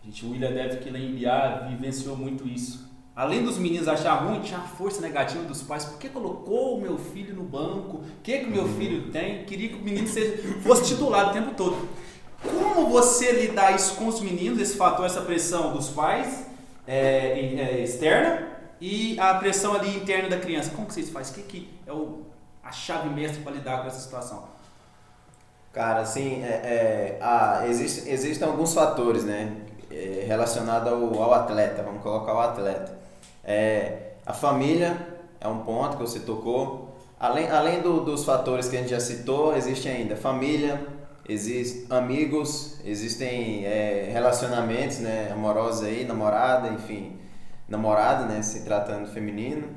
A 0.01 0.05
gente, 0.05 0.25
o 0.25 0.31
William 0.31 0.51
deve 0.51 0.77
que 0.77 0.89
em 0.89 1.15
Biá 1.15 1.67
vivenciou 1.69 2.15
muito 2.15 2.47
isso 2.47 2.89
além 3.19 3.43
dos 3.43 3.57
meninos 3.57 3.85
achar 3.89 4.13
ruim, 4.13 4.39
tinha 4.39 4.59
a 4.59 4.61
força 4.61 5.01
negativa 5.01 5.43
dos 5.43 5.61
pais. 5.61 5.83
Por 5.83 5.99
que 5.99 6.07
colocou 6.07 6.77
o 6.77 6.81
meu 6.81 6.97
filho 6.97 7.35
no 7.35 7.43
banco? 7.43 7.97
O 7.97 8.21
que, 8.23 8.39
que 8.39 8.45
o 8.45 8.49
meu 8.49 8.65
filho 8.65 9.11
tem? 9.11 9.43
Queria 9.43 9.67
que 9.67 9.75
o 9.75 9.81
menino 9.81 10.07
fosse 10.63 10.85
titular 10.85 11.29
o 11.29 11.33
tempo 11.33 11.53
todo. 11.53 11.89
Como 12.41 12.87
você 12.87 13.33
lidar 13.33 13.75
isso 13.75 13.95
com 13.95 14.07
os 14.07 14.21
meninos, 14.21 14.57
esse 14.61 14.77
fator, 14.77 15.05
essa 15.05 15.19
pressão 15.19 15.73
dos 15.73 15.89
pais 15.89 16.47
é, 16.87 17.37
é, 17.37 17.83
externa 17.83 18.47
e 18.79 19.19
a 19.19 19.33
pressão 19.33 19.73
ali 19.73 19.97
interna 19.97 20.29
da 20.29 20.37
criança? 20.37 20.71
Como 20.71 20.87
que 20.87 20.93
vocês 20.93 21.09
fazem? 21.09 21.33
O 21.33 21.35
que, 21.35 21.43
que 21.43 21.69
é 21.85 21.91
o, 21.91 22.21
a 22.69 22.71
chave 22.71 23.09
mestra 23.09 23.41
para 23.41 23.53
lidar 23.53 23.81
com 23.81 23.87
essa 23.87 23.99
situação? 23.99 24.43
Cara, 25.73 26.01
assim, 26.01 26.43
é, 26.43 26.47
é, 26.47 27.19
a, 27.21 27.67
existe, 27.67 28.07
existem 28.09 28.47
alguns 28.47 28.73
fatores, 28.73 29.23
né? 29.23 29.57
É, 29.91 30.23
relacionados 30.27 30.91
ao, 30.91 31.23
ao 31.23 31.33
atleta, 31.33 31.81
vamos 31.81 32.03
colocar 32.03 32.33
o 32.35 32.39
atleta. 32.39 32.95
É, 33.43 34.11
a 34.23 34.33
família 34.33 34.95
é 35.41 35.47
um 35.47 35.59
ponto 35.59 35.97
que 35.97 36.03
você 36.03 36.19
tocou. 36.19 36.95
Além, 37.19 37.49
além 37.49 37.81
do, 37.81 38.01
dos 38.01 38.23
fatores 38.23 38.69
que 38.69 38.77
a 38.77 38.81
gente 38.81 38.91
já 38.91 38.99
citou, 38.99 39.55
existe 39.55 39.89
ainda 39.89 40.15
família, 40.15 40.79
amigos, 41.89 42.79
existem 42.85 43.65
é, 43.65 44.09
relacionamentos 44.11 44.99
né, 44.99 45.29
amorosos 45.31 45.83
aí, 45.83 46.05
namorada, 46.05 46.69
enfim, 46.69 47.19
namorada, 47.67 48.25
né, 48.25 48.41
se 48.43 48.63
tratando 48.63 49.07
feminino. 49.07 49.67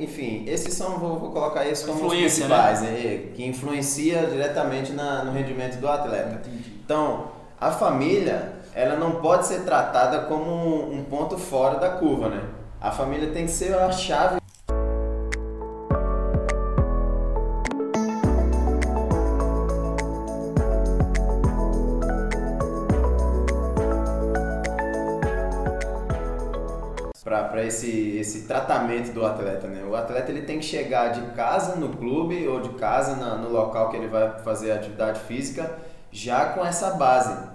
Enfim, 0.00 0.44
esses 0.46 0.74
são, 0.74 0.98
vou, 0.98 1.18
vou 1.18 1.30
colocar 1.30 1.66
esses 1.66 1.84
como 1.84 2.06
os 2.06 2.14
principais, 2.14 2.82
né? 2.82 2.90
né? 2.90 3.30
que 3.34 3.44
influencia 3.44 4.26
diretamente 4.26 4.92
na, 4.92 5.24
no 5.24 5.32
rendimento 5.32 5.80
do 5.80 5.88
atleta. 5.88 6.40
Entendi. 6.46 6.80
Então, 6.84 7.28
a 7.60 7.70
família, 7.70 8.52
ela 8.74 8.96
não 8.96 9.12
pode 9.16 9.46
ser 9.46 9.64
tratada 9.64 10.20
como 10.26 10.92
um 10.92 11.04
ponto 11.04 11.36
fora 11.36 11.78
da 11.78 11.90
curva, 11.90 12.28
né? 12.28 12.42
A 12.80 12.90
família 12.90 13.30
tem 13.30 13.44
que 13.44 13.52
ser 13.52 13.74
a 13.74 13.92
chave 13.92 14.40
para 27.52 27.62
esse, 27.62 28.16
esse 28.16 28.42
tratamento 28.44 29.12
do 29.12 29.26
atleta, 29.26 29.68
né? 29.68 29.84
O 29.84 29.94
atleta 29.94 30.32
ele 30.32 30.40
tem 30.40 30.58
que 30.58 30.64
chegar 30.64 31.08
de 31.08 31.20
casa 31.32 31.76
no 31.76 31.90
clube 31.90 32.48
ou 32.48 32.62
de 32.62 32.70
casa 32.70 33.14
na, 33.14 33.36
no 33.36 33.50
local 33.50 33.90
que 33.90 33.96
ele 33.98 34.08
vai 34.08 34.38
fazer 34.38 34.72
atividade 34.72 35.20
física 35.20 35.70
já 36.10 36.46
com 36.46 36.64
essa 36.64 36.92
base. 36.92 37.52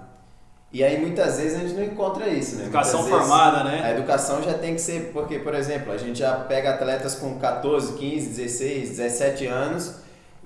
E 0.72 0.84
aí 0.84 1.00
muitas 1.00 1.38
vezes 1.38 1.58
a 1.58 1.62
gente 1.62 1.74
não 1.74 1.82
encontra 1.82 2.28
isso, 2.28 2.56
né? 2.56 2.64
Educação 2.64 3.02
Muitas 3.02 3.18
formada, 3.18 3.64
vezes, 3.64 3.80
né? 3.80 3.86
A 3.86 3.90
educação 3.90 4.40
já 4.40 4.54
tem 4.54 4.74
que 4.76 4.80
ser, 4.80 5.10
porque, 5.12 5.40
por 5.40 5.52
exemplo, 5.52 5.92
a 5.92 5.96
gente 5.96 6.20
já 6.20 6.36
pega 6.36 6.74
atletas 6.74 7.16
com 7.16 7.36
14, 7.36 7.94
15, 7.94 8.28
16, 8.28 8.90
17 8.90 9.46
anos 9.46 9.96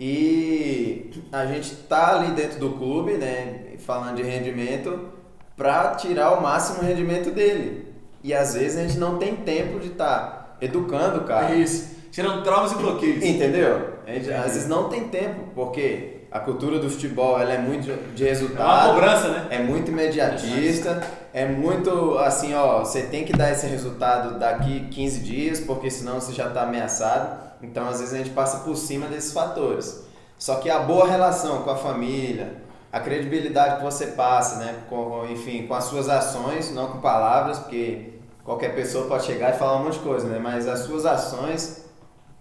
e 0.01 1.11
a 1.31 1.45
gente 1.45 1.75
tá 1.75 2.17
ali 2.17 2.33
dentro 2.33 2.59
do 2.59 2.73
clube, 2.73 3.19
né, 3.19 3.75
falando 3.79 4.17
de 4.17 4.23
rendimento, 4.23 5.11
para 5.55 5.95
tirar 5.97 6.39
o 6.39 6.41
máximo 6.41 6.83
rendimento 6.83 7.31
dele. 7.31 7.92
E 8.23 8.33
às 8.33 8.55
vezes 8.55 8.79
a 8.79 8.83
gente 8.83 8.99
não 8.99 9.19
tem 9.19 9.37
tempo 9.37 9.81
de 9.81 9.89
estar 9.89 10.19
tá 10.19 10.57
educando 10.61 11.21
o 11.21 11.25
cara. 11.25 11.55
É 11.55 11.57
isso. 11.57 11.91
Tirando 12.11 12.43
traumas 12.43 12.73
e 12.73 12.75
bloqueios. 12.77 13.25
Entendeu? 13.25 13.95
A 14.07 14.13
gente, 14.13 14.33
às 14.33 14.53
vezes 14.53 14.69
não 14.69 14.89
tem 14.89 15.09
tempo, 15.09 15.49
porque 15.55 16.23
a 16.31 16.41
cultura 16.41 16.79
do 16.79 16.89
futebol 16.89 17.39
ela 17.39 17.53
é 17.53 17.59
muito 17.59 17.87
de 18.15 18.25
resultado. 18.25 18.61
É 18.61 18.65
uma 18.65 18.95
cobrança, 18.95 19.29
né? 19.29 19.47
É 19.51 19.59
muito 19.59 19.91
imediatista, 19.91 21.03
é 21.33 21.47
muito 21.47 22.17
assim, 22.19 22.55
ó, 22.55 22.81
você 22.81 23.03
tem 23.03 23.25
que 23.25 23.33
dar 23.33 23.51
esse 23.51 23.67
resultado 23.67 24.39
daqui 24.39 24.89
15 24.91 25.21
dias, 25.21 25.61
porque 25.61 25.91
senão 25.91 26.21
você 26.21 26.33
já 26.33 26.49
está 26.49 26.63
ameaçado. 26.63 27.53
Então, 27.63 27.89
às 27.89 28.01
vezes 28.01 28.15
a 28.15 28.19
gente 28.19 28.31
passa 28.31 28.59
por 28.59 28.77
cima 28.77 29.07
desses 29.07 29.33
fatores. 29.33 30.05
Só 30.39 30.57
que 30.57 30.69
a 30.69 30.81
boa 30.81 31.07
relação 31.07 31.63
com 31.63 31.71
a 31.71 31.77
família, 31.77 32.55
a 32.93 33.01
credibilidade 33.01 33.79
que 33.79 33.83
você 33.83 34.09
passa, 34.09 34.57
né, 34.57 34.83
com, 34.89 35.27
enfim, 35.31 35.67
com 35.67 35.75
as 35.75 35.85
suas 35.85 36.09
ações, 36.09 36.71
não 36.73 36.89
com 36.89 37.01
palavras, 37.01 37.59
porque 37.59 38.13
qualquer 38.45 38.75
pessoa 38.75 39.09
pode 39.09 39.25
chegar 39.25 39.55
e 39.55 39.59
falar 39.59 39.77
um 39.77 39.85
monte 39.85 39.95
de 39.95 40.01
coisa, 40.01 40.29
né, 40.29 40.39
mas 40.39 40.69
as 40.69 40.81
suas 40.81 41.07
ações 41.07 41.83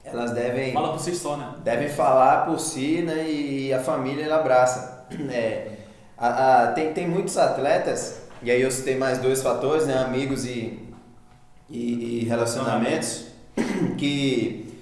elas 0.03 0.31
devem 0.31 0.73
fala 0.73 0.93
por 0.93 0.99
si 0.99 1.15
só, 1.15 1.37
né? 1.37 1.53
Devem 1.63 1.89
falar 1.89 2.45
por 2.45 2.59
si, 2.59 3.01
né? 3.01 3.29
E 3.29 3.73
a 3.73 3.79
família 3.79 4.25
ela 4.25 4.37
abraça. 4.37 5.05
É, 5.29 5.67
a, 6.17 6.63
a, 6.63 6.67
tem, 6.73 6.93
tem 6.93 7.07
muitos 7.07 7.37
atletas, 7.37 8.21
e 8.43 8.51
aí 8.51 8.61
eu 8.61 8.69
citei 8.71 8.95
mais 8.95 9.17
dois 9.17 9.41
fatores, 9.41 9.87
né? 9.87 9.97
Amigos 9.97 10.45
e, 10.45 10.87
e, 11.69 12.21
e 12.21 12.25
relacionamentos, 12.25 13.25
que 13.97 14.73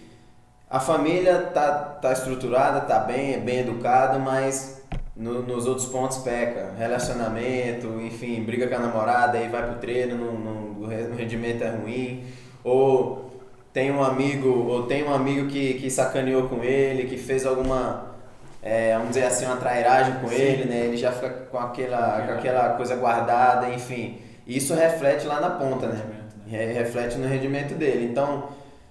a 0.70 0.80
família 0.80 1.50
tá, 1.54 1.72
tá 1.72 2.12
estruturada, 2.12 2.82
tá 2.82 3.00
bem, 3.00 3.34
é 3.34 3.38
bem 3.38 3.60
educada, 3.60 4.20
mas 4.20 4.79
no, 5.20 5.44
nos 5.44 5.68
outros 5.68 5.86
pontos 5.88 6.20
peca. 6.20 6.74
Relacionamento, 6.78 7.88
enfim, 8.02 8.42
briga 8.44 8.68
com 8.68 8.76
a 8.76 8.80
namorada, 8.80 9.38
aí 9.38 9.50
vai 9.50 9.68
pro 9.68 9.80
treino, 9.80 10.16
no, 10.16 10.88
no, 10.88 11.16
rendimento 11.16 11.62
é 11.62 11.70
ruim. 11.70 12.24
Ou 12.64 13.30
tem 13.74 13.92
um 13.92 14.02
amigo, 14.02 14.48
ou 14.48 14.84
tem 14.84 15.04
um 15.04 15.14
amigo 15.14 15.48
que, 15.48 15.76
que 15.76 15.92
sacaneou 15.92 16.48
com 16.48 16.64
ele, 16.64 17.04
que 17.04 17.18
fez 17.18 17.46
alguma, 17.46 18.16
é, 18.64 18.94
vamos 18.94 19.10
dizer 19.10 19.26
assim, 19.26 19.46
uma 19.46 19.58
trairagem 19.58 20.16
com 20.16 20.30
Sim. 20.30 20.36
ele, 20.36 20.66
né? 20.66 20.86
Ele 20.86 20.98
já 20.98 21.12
fica 21.12 21.30
com 21.30 21.60
aquela, 21.60 22.22
com 22.22 22.32
aquela 22.34 22.70
coisa 22.70 22.96
guardada, 22.96 23.70
enfim. 23.70 24.20
Isso 24.48 24.74
reflete 24.74 25.28
lá 25.28 25.42
na 25.42 25.50
ponta, 25.52 25.88
né? 25.88 26.02
né? 26.48 26.72
Reflete 26.72 27.18
no 27.18 27.28
rendimento 27.28 27.76
dele. 27.76 28.06
Então, 28.06 28.46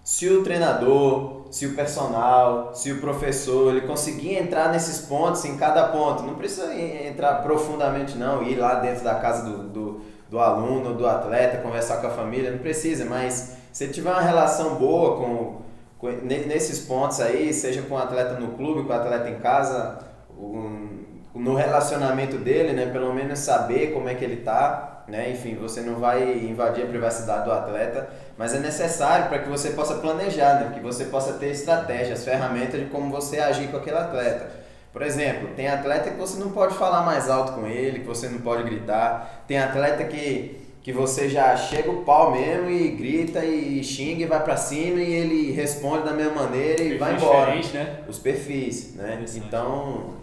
se 0.05 0.29
o 0.29 0.45
treinador, 0.45 1.38
se 1.51 1.67
o 1.67 1.75
personal, 1.75 2.75
se 2.75 2.93
o 2.93 3.01
professor, 3.01 3.75
ele 3.75 3.87
conseguir 3.87 4.37
entrar 4.37 4.71
nesses 4.71 5.07
pontos, 5.07 5.45
em 5.45 5.57
cada 5.57 5.89
ponto, 5.89 6.23
não 6.23 6.35
precisa 6.35 6.75
entrar 6.75 7.43
profundamente 7.43 8.17
não, 8.19 8.43
ir 8.43 8.57
lá 8.57 8.75
dentro 8.77 9.03
da 9.03 9.15
casa 9.15 9.49
do, 9.49 9.69
do, 9.69 10.01
do 10.31 10.39
aluno, 10.39 10.95
do 10.95 11.07
atleta, 11.07 11.59
conversar 11.59 11.99
com 11.99 12.07
a 12.07 12.11
família, 12.11 12.51
não 12.51 12.59
precisa, 12.59 13.05
mas 13.05 13.57
se 13.73 13.89
tiver 13.89 14.11
uma 14.11 14.21
relação 14.21 14.75
boa 14.75 15.17
com, 15.17 15.63
com, 15.99 16.09
nesses 16.27 16.81
pontos 16.81 17.21
aí, 17.21 17.53
seja 17.53 17.83
com 17.83 17.95
o 17.95 17.99
atleta 17.99 18.35
no 18.35 18.49
clube, 18.49 18.87
com 18.87 18.93
o 18.93 18.97
atleta 18.97 19.31
em 19.31 19.39
casa, 19.39 19.99
um, 20.39 21.05
no 21.35 21.55
relacionamento 21.55 22.37
dele, 22.37 22.73
né, 22.73 22.87
pelo 22.87 23.13
menos 23.15 23.39
saber 23.39 23.93
como 23.93 24.09
é 24.09 24.15
que 24.15 24.25
ele 24.25 24.37
tá, 24.37 25.05
né, 25.09 25.31
enfim, 25.31 25.55
você 25.55 25.81
não 25.81 25.95
vai 25.95 26.39
invadir 26.45 26.85
a 26.85 26.87
privacidade 26.87 27.45
do 27.45 27.53
atleta, 27.53 28.11
mas 28.39 28.55
é 28.55 28.61
necessário 28.61 29.29
para 29.29 29.41
que 29.41 29.49
você 29.49 29.71
possa 29.71 29.97
planejar, 29.97 30.61
né, 30.61 30.71
que 30.73 30.81
você 30.81 31.07
possa 31.07 31.33
ter 31.35 31.51
estratégias, 31.51 32.25
ferramentas 32.25 32.79
de 32.81 32.87
como 32.87 33.11
você 33.11 33.41
agir 33.41 33.69
com 33.69 33.77
aquele 33.77 33.99
atleta. 33.99 34.49
Por 34.93 35.03
exemplo, 35.03 35.49
tem 35.57 35.69
atleta 35.69 36.11
que 36.11 36.17
você 36.17 36.39
não 36.39 36.51
pode 36.53 36.75
falar 36.75 37.03
mais 37.03 37.29
alto 37.29 37.53
com 37.53 37.67
ele, 37.67 37.99
que 37.99 38.07
você 38.07 38.29
não 38.29 38.39
pode 38.39 38.63
gritar, 38.63 39.45
tem 39.47 39.59
atleta 39.59 40.05
que 40.05 40.67
que 40.89 40.93
você 40.93 41.29
já 41.29 41.55
chega 41.55 41.91
o 41.91 42.03
pau 42.03 42.31
mesmo 42.31 42.71
e 42.71 42.89
grita 42.93 43.45
e 43.45 43.85
xinga 43.85 44.23
e 44.23 44.27
vai 44.27 44.43
para 44.43 44.57
cima 44.57 44.99
e 45.01 45.13
ele 45.13 45.53
responde 45.53 46.05
da 46.05 46.15
mesma 46.15 46.45
maneira 46.45 46.83
e 46.83 46.97
vai 46.97 47.15
embora. 47.15 47.55
Né? 47.55 48.05
Os 48.09 48.19
perfis, 48.19 48.95
né? 48.95 49.23
Então 49.35 50.15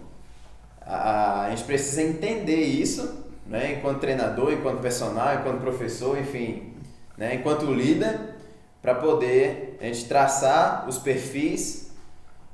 a, 0.82 1.44
a, 1.44 1.50
gente 1.52 1.66
precisa 1.66 2.02
entender 2.02 2.62
isso, 2.62 3.26
né? 3.46 3.74
Enquanto 3.74 4.00
treinador, 4.00 4.54
enquanto 4.54 4.82
personal, 4.82 5.36
enquanto 5.36 5.62
professor, 5.62 6.18
enfim, 6.18 6.74
né? 7.18 7.36
Enquanto 7.36 7.66
líder, 7.66 8.20
para 8.82 8.96
poder 8.96 9.78
a 9.82 9.86
gente 9.86 10.06
traçar 10.06 10.86
os 10.88 10.98
perfis 10.98 11.92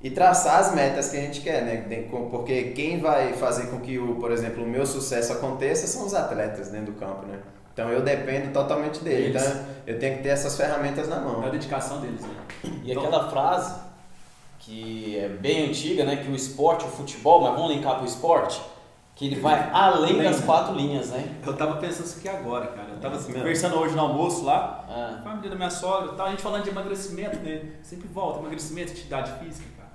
e 0.01 0.09
traçar 0.09 0.59
as 0.59 0.73
metas 0.73 1.09
que 1.09 1.17
a 1.17 1.21
gente 1.21 1.41
quer, 1.41 1.63
né? 1.63 2.05
Porque 2.09 2.71
quem 2.75 2.99
vai 2.99 3.33
fazer 3.33 3.67
com 3.67 3.79
que 3.79 3.99
o, 3.99 4.15
por 4.15 4.31
exemplo, 4.31 4.63
o 4.63 4.67
meu 4.67 4.85
sucesso 4.85 5.33
aconteça 5.33 5.85
são 5.87 6.05
os 6.05 6.13
atletas 6.13 6.69
dentro 6.69 6.93
do 6.93 6.99
campo, 6.99 7.25
né? 7.25 7.39
Então 7.73 7.89
eu 7.89 8.01
dependo 8.01 8.51
totalmente 8.51 9.03
dele. 9.03 9.25
Eles. 9.25 9.41
Então 9.41 9.65
eu 9.85 9.99
tenho 9.99 10.17
que 10.17 10.23
ter 10.23 10.29
essas 10.29 10.57
ferramentas 10.57 11.07
na 11.07 11.19
mão. 11.19 11.43
É 11.43 11.47
a 11.47 11.49
dedicação 11.49 12.01
deles. 12.01 12.21
Né? 12.21 12.29
E 12.83 12.91
então, 12.91 13.03
aquela 13.03 13.29
frase 13.29 13.75
que 14.59 15.17
é 15.17 15.27
bem 15.27 15.67
antiga, 15.69 16.03
né? 16.03 16.17
Que 16.17 16.29
o 16.29 16.35
esporte, 16.35 16.85
o 16.85 16.87
futebol, 16.87 17.41
mas 17.41 17.53
vamos 17.53 17.71
linkar 17.71 17.95
para 17.95 18.03
o 18.03 18.07
esporte, 18.07 18.61
que 19.15 19.25
ele 19.25 19.39
vai 19.39 19.69
além 19.71 20.21
das 20.21 20.41
quatro 20.41 20.75
linhas, 20.75 21.09
né? 21.09 21.35
Eu 21.45 21.55
tava 21.55 21.77
pensando 21.77 22.05
isso 22.05 22.19
aqui 22.19 22.29
agora, 22.29 22.67
cara. 22.67 22.90
Tava 23.01 23.15
é 23.15 23.33
conversando 23.33 23.75
hoje 23.77 23.95
no 23.95 24.01
almoço 24.01 24.45
lá, 24.45 24.85
ah. 24.87 25.21
família 25.23 25.49
da 25.49 25.55
minha 25.55 25.71
sogra, 25.71 26.13
tal, 26.13 26.27
a 26.27 26.29
gente 26.29 26.43
falando 26.43 26.63
de 26.63 26.69
emagrecimento, 26.69 27.37
né? 27.37 27.71
Sempre 27.81 28.07
volta, 28.07 28.39
emagrecimento, 28.39 28.91
atividade 28.91 29.43
física, 29.43 29.67
cara. 29.75 29.89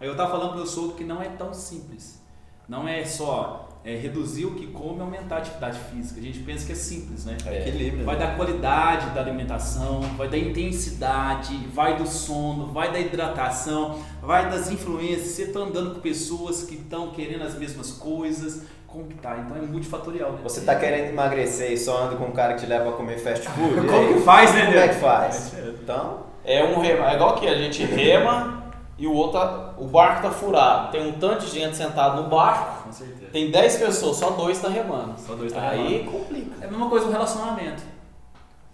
Aí 0.00 0.08
eu 0.08 0.16
tava 0.16 0.30
falando 0.30 0.48
pro 0.48 0.58
meu 0.58 0.66
sogro 0.66 0.96
que 0.96 1.04
não 1.04 1.20
é 1.20 1.28
tão 1.28 1.52
simples. 1.52 2.22
Não 2.66 2.88
é 2.88 3.04
só 3.04 3.68
é, 3.84 3.94
reduzir 3.94 4.46
o 4.46 4.54
que 4.54 4.68
come 4.68 4.98
e 4.98 5.00
aumentar 5.02 5.36
a 5.36 5.38
atividade 5.40 5.78
física. 5.78 6.18
A 6.18 6.22
gente 6.22 6.38
pensa 6.38 6.64
que 6.64 6.72
é 6.72 6.74
simples, 6.74 7.26
né? 7.26 7.36
É, 7.44 7.68
equilíbrio. 7.68 8.06
Vai 8.06 8.16
né? 8.16 8.26
da 8.26 8.34
qualidade 8.34 9.10
da 9.10 9.20
alimentação, 9.20 10.00
vai 10.16 10.28
da 10.28 10.38
intensidade, 10.38 11.54
vai 11.74 11.98
do 11.98 12.06
sono, 12.06 12.72
vai 12.72 12.90
da 12.90 12.98
hidratação, 12.98 14.02
vai 14.22 14.48
das 14.48 14.70
influências. 14.70 15.28
Você 15.28 15.42
está 15.42 15.60
andando 15.60 15.94
com 15.94 16.00
pessoas 16.00 16.62
que 16.62 16.76
estão 16.76 17.10
querendo 17.10 17.42
as 17.42 17.54
mesmas 17.58 17.92
coisas, 17.92 18.62
como 18.94 19.08
que 19.08 19.14
tá? 19.16 19.36
Então 19.38 19.56
é 19.56 19.60
multifatorial, 19.60 20.32
né? 20.32 20.38
Você 20.44 20.60
está 20.60 20.76
querendo 20.76 21.08
emagrecer 21.08 21.72
e 21.72 21.76
só 21.76 22.04
anda 22.04 22.16
com 22.16 22.26
um 22.26 22.30
cara 22.30 22.54
que 22.54 22.60
te 22.60 22.66
leva 22.66 22.90
a 22.90 22.92
comer 22.92 23.18
fast 23.18 23.46
food? 23.48 23.74
como 23.88 24.14
que 24.14 24.20
faz, 24.20 24.54
né? 24.54 24.66
Como 24.66 24.78
é 24.78 24.88
que 24.88 24.94
faz? 24.94 25.54
Então... 25.84 26.24
É 26.46 26.62
um 26.62 26.78
rema, 26.78 27.10
é 27.10 27.14
igual 27.14 27.34
que 27.36 27.46
a 27.46 27.56
gente 27.56 27.84
rema 27.84 28.64
e 28.98 29.06
o 29.06 29.12
outro, 29.12 29.38
o 29.78 29.86
barco 29.86 30.22
tá 30.22 30.30
furado. 30.30 30.92
Tem 30.92 31.06
um 31.06 31.12
tanto 31.12 31.46
de 31.46 31.52
gente 31.52 31.76
sentado 31.76 32.22
no 32.22 32.28
barco. 32.28 32.84
Com 32.84 32.92
certeza. 32.92 33.30
Tem 33.32 33.50
10 33.50 33.76
pessoas, 33.78 34.16
só 34.18 34.30
dois 34.30 34.60
tá 34.60 34.68
remando. 34.68 35.14
Só 35.18 35.34
dois 35.34 35.52
tá 35.52 35.70
Aí 35.70 35.98
remando. 35.98 36.18
complica. 36.18 36.62
É 36.62 36.66
a 36.66 36.70
mesma 36.70 36.88
coisa 36.88 37.06
o 37.06 37.10
relacionamento. 37.10 37.82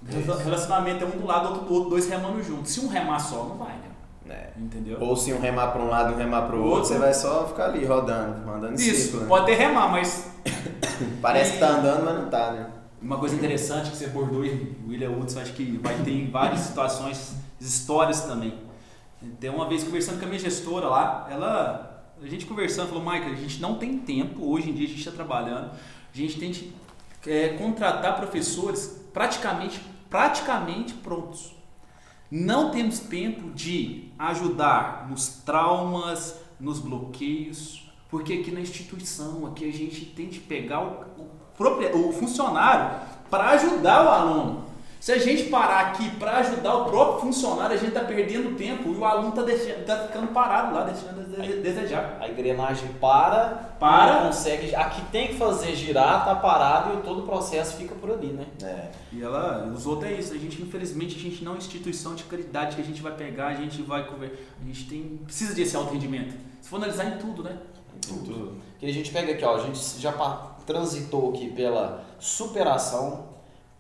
Isso. 0.09 0.33
Relacionamento 0.45 1.05
é 1.05 1.07
um 1.07 1.11
do 1.11 1.27
lado, 1.27 1.49
outro 1.49 1.65
do 1.65 1.75
outro, 1.75 1.91
dois 1.91 2.09
remando 2.09 2.43
juntos. 2.43 2.73
Se 2.73 2.81
um 2.81 2.89
remar 2.89 3.21
só, 3.21 3.45
não 3.45 3.57
vai, 3.57 3.73
né? 3.73 3.90
É. 4.31 4.51
Entendeu? 4.57 4.99
Ou 5.01 5.17
se 5.17 5.33
um 5.33 5.41
remar 5.41 5.69
para 5.69 5.83
um 5.83 5.89
lado 5.89 6.13
e 6.13 6.15
um 6.15 6.19
remar 6.19 6.43
para 6.43 6.57
o 6.57 6.65
outro, 6.65 6.87
você 6.87 6.99
vai 6.99 7.13
só 7.13 7.47
ficar 7.49 7.67
ali 7.67 7.85
rodando, 7.85 8.47
mandando 8.47 8.75
Isso, 8.75 9.07
ciclo, 9.07 9.21
né? 9.21 9.27
pode 9.27 9.47
ter 9.47 9.55
remar, 9.55 9.89
mas. 9.89 10.31
Parece 11.21 11.55
que 11.55 11.59
tá 11.59 11.69
andando, 11.69 12.05
mas 12.05 12.15
não 12.15 12.31
tá, 12.31 12.53
né? 12.53 12.67
Uma 13.03 13.19
coisa 13.19 13.35
interessante 13.35 13.91
que 13.91 13.97
você 13.97 14.05
abordou, 14.07 14.41
William 14.87 15.11
Hudson, 15.11 15.41
acho 15.41 15.55
que 15.55 15.79
vai 15.79 15.95
ter 15.97 16.11
em 16.11 16.31
várias 16.31 16.61
situações, 16.61 17.35
histórias 17.59 18.23
também 18.23 18.71
tem 19.39 19.51
uma 19.51 19.69
vez 19.69 19.85
conversando 19.85 20.19
com 20.19 20.25
a 20.25 20.29
minha 20.29 20.41
gestora 20.41 20.89
lá, 20.89 21.29
ela, 21.31 22.05
a 22.23 22.27
gente 22.27 22.47
conversando, 22.47 22.89
falou, 22.89 23.05
Michael, 23.05 23.33
a 23.33 23.37
gente 23.37 23.61
não 23.61 23.75
tem 23.77 23.99
tempo, 23.99 24.51
hoje 24.51 24.71
em 24.71 24.73
dia 24.73 24.87
a 24.87 24.89
gente 24.89 24.99
está 25.01 25.11
trabalhando, 25.11 25.71
a 25.71 26.17
gente 26.17 26.39
tem 26.39 26.51
que 26.51 26.73
é, 27.27 27.51
contratar 27.51 28.17
professores 28.17 29.09
praticamente, 29.13 29.81
praticamente 30.09 30.95
prontos. 30.95 31.55
Não 32.31 32.71
temos 32.71 33.01
tempo 33.01 33.51
de 33.51 34.13
ajudar 34.19 35.09
nos 35.09 35.29
traumas, 35.45 36.37
nos 36.61 36.79
bloqueios, 36.79 37.91
porque 38.09 38.35
aqui 38.35 38.51
na 38.51 38.61
instituição, 38.61 39.47
aqui 39.47 39.69
a 39.69 39.73
gente 39.73 40.05
tem 40.05 40.29
que 40.29 40.39
pegar 40.39 40.81
o, 40.83 41.25
o, 41.59 42.09
o 42.09 42.13
funcionário 42.13 43.01
para 43.29 43.51
ajudar 43.51 44.05
o 44.05 44.09
aluno. 44.09 44.70
Se 45.01 45.13
a 45.13 45.19
gente 45.19 45.45
parar 45.45 45.87
aqui 45.87 46.11
para 46.17 46.37
ajudar 46.41 46.75
o 46.75 46.85
próprio 46.85 47.21
funcionário, 47.23 47.75
a 47.75 47.79
gente 47.79 47.89
está 47.89 48.05
perdendo 48.05 48.55
tempo 48.55 48.91
e 48.91 48.97
o 48.97 49.03
aluno 49.03 49.31
está 49.31 49.97
tá 49.97 50.07
ficando 50.07 50.29
parado 50.29 50.75
lá, 50.75 50.85
deixando 50.85 51.21
a 51.21 51.63
desejar. 51.63 52.19
A 52.21 52.29
engrenagem 52.29 52.87
para, 53.01 53.75
para, 53.81 54.21
não 54.21 54.27
consegue. 54.27 54.75
Aqui 54.75 55.01
tem 55.11 55.29
que 55.29 55.37
fazer 55.37 55.75
girar, 55.75 56.27
tá 56.27 56.35
parado 56.35 56.99
e 56.99 57.03
todo 57.03 57.21
o 57.21 57.23
processo 57.23 57.79
fica 57.79 57.95
por 57.95 58.11
ali, 58.11 58.27
né? 58.27 58.45
É. 58.63 58.91
E 59.11 59.23
ela, 59.23 59.73
os 59.75 59.87
outros 59.87 60.11
é 60.11 60.13
isso. 60.13 60.35
A 60.35 60.37
gente, 60.37 60.61
infelizmente, 60.61 61.17
a 61.17 61.19
gente 61.19 61.43
não 61.43 61.53
é 61.53 61.55
uma 61.55 61.59
instituição 61.59 62.15
de 62.15 62.25
caridade 62.25 62.77
que 62.77 62.83
a 62.83 62.85
gente 62.85 63.01
vai 63.01 63.15
pegar, 63.15 63.47
a 63.47 63.55
gente 63.55 63.81
vai 63.81 64.03
a 64.03 64.67
gente 64.67 64.85
tem 64.85 65.19
precisa 65.25 65.55
desse 65.55 65.75
alto 65.75 65.95
rendimento. 65.95 66.35
Se 66.61 66.69
for 66.69 66.77
analisar 66.77 67.07
em 67.07 67.17
tudo, 67.17 67.43
né? 67.43 67.57
Em 67.97 68.01
tudo. 68.01 68.59
Que 68.79 68.85
a 68.85 68.93
gente 68.93 69.11
pega 69.11 69.33
aqui, 69.33 69.47
ó, 69.47 69.57
a 69.57 69.61
gente 69.61 69.79
já 69.99 70.13
transitou 70.67 71.31
aqui 71.31 71.51
pela 71.53 72.05
superação, 72.19 73.30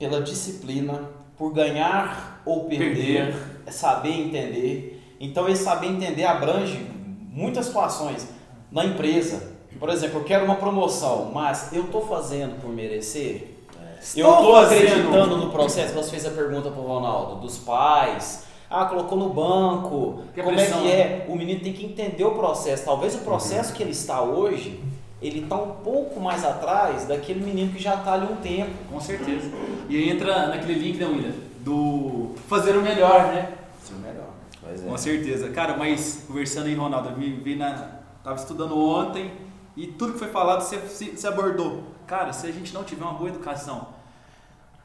pela 0.00 0.22
disciplina, 0.22 1.10
por 1.36 1.52
ganhar 1.52 2.40
ou 2.46 2.64
perder, 2.64 2.94
perder. 2.94 3.62
é 3.66 3.70
saber 3.70 4.12
entender. 4.12 5.14
Então 5.20 5.46
esse 5.46 5.62
saber 5.62 5.88
entender 5.88 6.24
abrange 6.24 6.86
muitas 7.30 7.66
situações 7.66 8.26
na 8.72 8.82
empresa. 8.86 9.52
Por 9.78 9.90
exemplo, 9.90 10.20
eu 10.20 10.24
quero 10.24 10.46
uma 10.46 10.56
promoção, 10.56 11.30
mas 11.32 11.70
eu 11.74 11.84
estou 11.84 12.06
fazendo 12.06 12.58
por 12.62 12.70
merecer? 12.70 13.58
É. 13.78 13.98
eu 14.16 14.30
estou 14.32 14.56
acreditando 14.56 15.36
no 15.36 15.50
processo. 15.50 15.92
Você 15.92 16.10
fez 16.10 16.24
a 16.24 16.30
pergunta 16.30 16.70
para 16.70 16.80
o 16.80 16.86
Ronaldo, 16.86 17.42
dos 17.42 17.58
pais. 17.58 18.44
Ah, 18.70 18.86
colocou 18.86 19.18
no 19.18 19.28
banco. 19.28 20.22
Que 20.34 20.42
como 20.42 20.56
pressão, 20.56 20.78
é 20.78 20.82
que 20.82 20.92
é? 20.92 21.26
O 21.28 21.36
menino 21.36 21.60
tem 21.60 21.74
que 21.74 21.84
entender 21.84 22.24
o 22.24 22.32
processo. 22.32 22.84
Talvez 22.84 23.14
o 23.16 23.18
processo 23.18 23.70
uhum. 23.70 23.76
que 23.76 23.82
ele 23.82 23.92
está 23.92 24.22
hoje 24.22 24.80
ele 25.20 25.40
está 25.40 25.56
um 25.56 25.76
pouco 25.76 26.18
mais 26.20 26.44
atrás 26.44 27.06
daquele 27.06 27.44
menino 27.44 27.72
que 27.72 27.82
já 27.82 27.94
está 27.94 28.14
ali 28.14 28.32
um 28.32 28.36
tempo. 28.36 28.72
Com 28.90 29.00
certeza. 29.00 29.50
E 29.88 30.08
entra 30.08 30.48
naquele 30.48 30.74
link, 30.74 30.98
né, 30.98 31.06
William? 31.06 31.34
Do 31.60 32.34
fazer 32.48 32.76
o 32.76 32.82
melhor, 32.82 33.26
né? 33.26 33.52
Fazer 33.80 33.94
o 33.94 33.98
melhor. 33.98 34.30
É. 34.66 34.88
Com 34.88 34.96
certeza. 34.96 35.50
Cara, 35.50 35.76
mas 35.76 36.24
conversando 36.26 36.66
aí, 36.66 36.74
Ronaldo, 36.74 37.16
me 37.18 37.30
vi 37.30 37.56
na. 37.56 38.00
Tava 38.22 38.36
estudando 38.36 38.78
ontem 38.78 39.32
e 39.76 39.86
tudo 39.86 40.12
que 40.12 40.18
foi 40.18 40.28
falado 40.28 40.62
você, 40.62 40.76
você 40.76 41.26
abordou. 41.26 41.84
Cara, 42.06 42.32
se 42.32 42.46
a 42.46 42.52
gente 42.52 42.74
não 42.74 42.84
tiver 42.84 43.02
uma 43.02 43.14
boa 43.14 43.30
educação, 43.30 43.88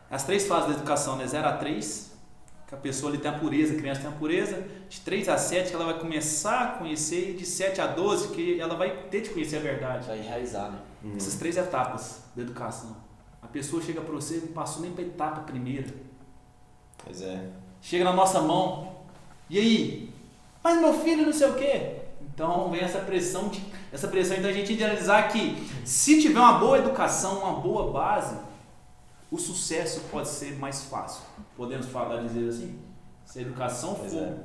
as 0.10 0.24
três 0.24 0.48
fases 0.48 0.68
da 0.68 0.74
educação, 0.76 1.18
né? 1.18 1.28
0 1.28 1.48
a 1.48 1.54
3, 1.54 2.12
que 2.68 2.74
a 2.74 2.78
pessoa 2.78 3.12
ali 3.12 3.20
tem 3.20 3.30
a 3.30 3.38
pureza, 3.38 3.74
a 3.74 3.78
criança 3.78 4.02
tem 4.02 4.10
a 4.10 4.14
pureza, 4.14 4.66
de 4.90 5.00
3 5.02 5.30
a 5.30 5.38
7 5.38 5.70
que 5.70 5.76
ela 5.76 5.86
vai 5.86 6.00
começar 6.00 6.62
a 6.62 6.68
conhecer, 6.78 7.32
e 7.32 7.34
de 7.34 7.46
7 7.46 7.80
a 7.80 7.88
12 7.88 8.30
que 8.30 8.60
ela 8.60 8.76
vai 8.76 8.90
ter 9.10 9.22
de 9.22 9.30
conhecer 9.30 9.58
a 9.58 9.60
verdade. 9.60 10.08
Vai 10.08 10.20
enraizar, 10.20 10.72
né? 10.72 10.80
Uhum. 11.04 11.14
Essas 11.16 11.36
três 11.36 11.58
etapas 11.58 12.24
da 12.36 12.42
educação. 12.42 12.98
A 13.42 13.48
pessoa 13.48 13.82
chega 13.82 14.02
para 14.02 14.14
você 14.14 14.38
e 14.38 14.42
não 14.42 14.48
passou 14.48 14.82
nem 14.82 14.92
para 14.92 15.04
a 15.04 15.08
etapa 15.08 15.42
primeira. 15.42 15.94
Pois 17.04 17.22
é. 17.22 17.50
Chega 17.82 18.04
na 18.04 18.14
nossa 18.14 18.42
mão, 18.42 18.96
e 19.48 19.60
aí? 19.60 20.10
Mas 20.64 20.80
meu 20.80 20.94
filho 21.00 21.26
não 21.28 21.34
sei 21.34 21.50
o 21.50 21.54
quê. 21.54 21.98
Então 22.34 22.72
vem 22.72 22.82
essa 22.82 23.00
pressão, 23.00 23.50
de, 23.50 23.64
essa 23.94 24.08
pressão 24.08 24.36
então 24.36 24.50
a 24.50 24.54
gente 24.54 24.74
idealizar 24.74 25.32
que 25.32 25.56
se 25.86 26.20
tiver 26.20 26.40
uma 26.40 26.54
boa 26.54 26.80
educação, 26.80 27.40
uma 27.40 27.60
boa 27.62 27.92
base, 27.92 28.36
o 29.32 29.38
sucesso 29.38 30.02
pode 30.12 30.28
ser 30.28 30.58
mais 30.58 30.84
fácil. 30.86 31.24
Podemos 31.56 31.88
falar, 31.88 32.22
dizer 32.22 32.50
assim? 32.50 32.80
Se 33.26 33.40
a 33.40 33.42
educação 33.42 33.96
pois 33.96 34.14
for 34.14 34.22
é. 34.22 34.36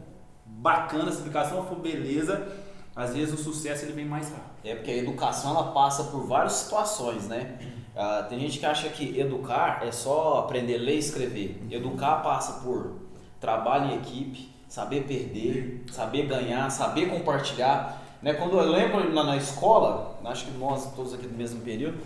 bacana, 0.46 1.10
se 1.12 1.18
a 1.18 1.20
educação 1.22 1.66
for 1.66 1.78
beleza, 1.78 2.48
às 2.94 3.14
vezes 3.14 3.38
o 3.38 3.42
sucesso 3.42 3.84
ele 3.84 3.92
vem 3.92 4.06
mais 4.06 4.28
rápido. 4.28 4.50
É 4.64 4.74
porque 4.74 4.90
a 4.90 4.96
educação 4.96 5.50
ela 5.52 5.72
passa 5.72 6.04
por 6.04 6.26
várias 6.26 6.54
situações, 6.54 7.28
né? 7.28 7.58
Uh, 7.94 8.28
tem 8.28 8.38
gente 8.40 8.58
que 8.58 8.66
acha 8.66 8.88
que 8.88 9.18
educar 9.18 9.80
é 9.84 9.92
só 9.92 10.38
aprender 10.38 10.76
a 10.76 10.78
ler 10.78 10.96
e 10.96 10.98
escrever. 10.98 11.62
Educar 11.70 12.16
passa 12.16 12.60
por 12.60 12.96
trabalho 13.40 13.92
em 13.92 13.96
equipe, 13.96 14.48
saber 14.68 15.04
perder, 15.04 15.84
saber 15.90 16.26
ganhar, 16.26 16.70
saber 16.70 17.08
compartilhar. 17.08 18.00
Né? 18.22 18.34
Quando 18.34 18.58
eu 18.58 18.70
lembro 18.70 19.12
na, 19.12 19.24
na 19.24 19.36
escola, 19.36 20.18
acho 20.24 20.46
que 20.46 20.58
nós 20.58 20.94
todos 20.94 21.12
aqui 21.14 21.26
do 21.26 21.36
mesmo 21.36 21.60
período, 21.62 21.98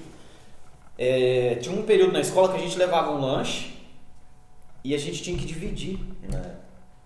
é, 0.96 1.56
tinha 1.60 1.76
um 1.76 1.82
período 1.82 2.12
na 2.12 2.20
escola 2.20 2.50
que 2.50 2.56
a 2.56 2.60
gente 2.60 2.78
levava 2.78 3.10
um 3.12 3.20
lanche 3.20 3.74
e 4.82 4.94
a 4.94 4.98
gente 4.98 5.22
tinha 5.22 5.36
que 5.36 5.44
dividir 5.44 5.98
é. 6.32 6.50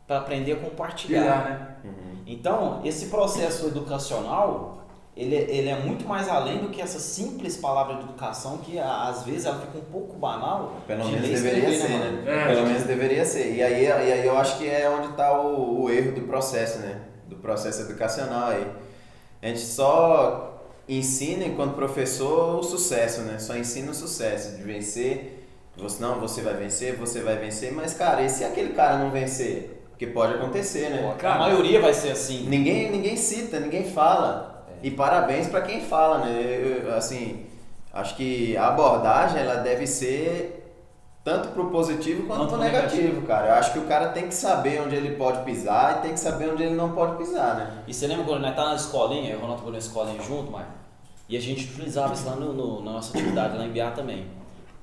para 0.07 0.19
aprender 0.19 0.53
a 0.53 0.57
compartilhar. 0.57 1.45
né? 1.49 1.77
Uhum. 1.85 2.23
Então, 2.27 2.83
esse 2.85 3.07
processo 3.07 3.69
educacional, 3.69 4.85
ele, 5.17 5.35
ele 5.35 5.69
é 5.69 5.79
muito 5.79 6.07
mais 6.07 6.29
além 6.29 6.59
do 6.59 6.69
que 6.69 6.83
essa 6.83 6.99
simples 6.99 7.57
palavra 7.57 7.97
de 7.97 8.03
educação 8.03 8.59
que 8.59 8.79
às 8.79 9.23
vezes 9.23 9.47
ela 9.47 9.59
fica 9.61 9.79
um 9.79 9.91
pouco 9.93 10.17
banal. 10.17 10.83
Pelo 10.87 11.05
de 11.05 11.13
menos 11.13 11.29
deveria 11.29 11.71
ser, 11.71 11.89
né? 11.89 12.23
né? 12.25 12.43
É. 12.43 12.55
Pelo 12.55 12.67
menos 12.67 12.83
deveria 12.83 13.25
ser. 13.25 13.55
E 13.55 13.63
aí, 13.63 13.85
e 13.85 13.91
aí 13.91 14.27
eu 14.27 14.37
acho 14.37 14.59
que 14.59 14.69
é 14.69 14.91
onde 14.91 15.09
está 15.09 15.41
o, 15.41 15.85
o 15.85 15.91
erro 15.91 16.13
do 16.13 16.23
processo, 16.23 16.81
né? 16.81 17.01
Do 17.27 17.37
processo 17.37 17.83
educacional 17.83 18.51
aí. 18.51 18.67
A 19.41 19.47
gente 19.47 19.61
só 19.61 20.48
ensina 20.89 21.45
enquanto 21.45 21.75
professor 21.75 22.59
o 22.59 22.63
sucesso, 22.63 23.21
né? 23.23 23.39
Só 23.39 23.57
ensina 23.57 23.91
o 23.91 23.95
sucesso 23.95 24.57
de 24.57 24.63
vencer. 24.63 25.47
Você 25.77 26.03
não, 26.03 26.19
você 26.19 26.41
vai 26.41 26.55
vencer, 26.55 26.97
você 26.97 27.21
vai 27.21 27.37
vencer, 27.37 27.73
mas 27.73 27.95
cara, 27.95 28.23
e 28.23 28.29
se 28.29 28.43
aquele 28.45 28.71
cara 28.71 28.99
não 28.99 29.11
vencer? 29.11 29.79
Porque 29.91 30.07
pode 30.07 30.35
acontecer, 30.35 30.91
né? 30.91 31.15
Cara, 31.19 31.35
a 31.35 31.39
maioria 31.39 31.81
vai 31.81 31.93
ser 31.93 32.11
assim. 32.11 32.49
Ninguém, 32.49 32.91
ninguém 32.91 33.17
cita, 33.17 33.61
ninguém 33.61 33.85
fala. 33.85 34.65
É. 34.83 34.87
E 34.87 34.91
parabéns 34.91 35.49
para 35.49 35.61
quem 35.63 35.81
fala, 35.81 36.19
né? 36.19 36.83
Eu, 36.85 36.95
assim, 36.95 37.47
acho 37.93 38.17
que 38.17 38.57
a 38.57 38.69
abordagem 38.69 39.41
ela 39.41 39.57
deve 39.57 39.87
ser 39.87 40.58
tanto 41.29 41.49
pro 41.51 41.71
positivo 41.71 42.27
quanto 42.27 42.47
pro 42.47 42.57
negativo, 42.57 43.03
negativo, 43.03 43.27
cara. 43.27 43.49
Eu 43.49 43.55
acho 43.57 43.73
que 43.75 43.79
o 43.79 43.85
cara 43.85 44.09
tem 44.09 44.29
que 44.29 44.35
saber 44.35 44.81
onde 44.81 44.97
ele 44.97 45.15
pode 45.17 45.45
pisar 45.45 45.99
e 45.99 46.03
tem 46.03 46.15
que 46.15 46.21
saber 46.21 46.51
onde 46.51 46.63
ele 46.63 46.75
não 46.75 46.93
pode 46.93 47.19
pisar, 47.19 47.55
né? 47.55 47.83
E 47.87 47.93
você 47.93 48.07
lembra 48.07 48.25
quando 48.25 48.41
nós 48.41 48.57
tá 48.57 48.65
na 48.65 48.75
escolinha, 48.75 49.37
o 49.37 49.41
Ronaldo 49.41 49.63
foi 49.63 49.73
na 49.73 49.79
escolinha 49.79 50.23
junto, 50.23 50.51
Marco? 50.51 50.73
E 51.29 51.37
a 51.37 51.41
gente 51.41 51.67
utilizava 51.67 52.15
isso 52.15 52.27
lá 52.27 52.35
no, 52.35 52.55
no, 52.55 52.83
na 52.83 52.93
nossa 52.93 53.13
atividade 53.15 53.59
lá 53.59 53.67
em 53.67 53.71
BA 53.71 53.91
também. 53.91 54.27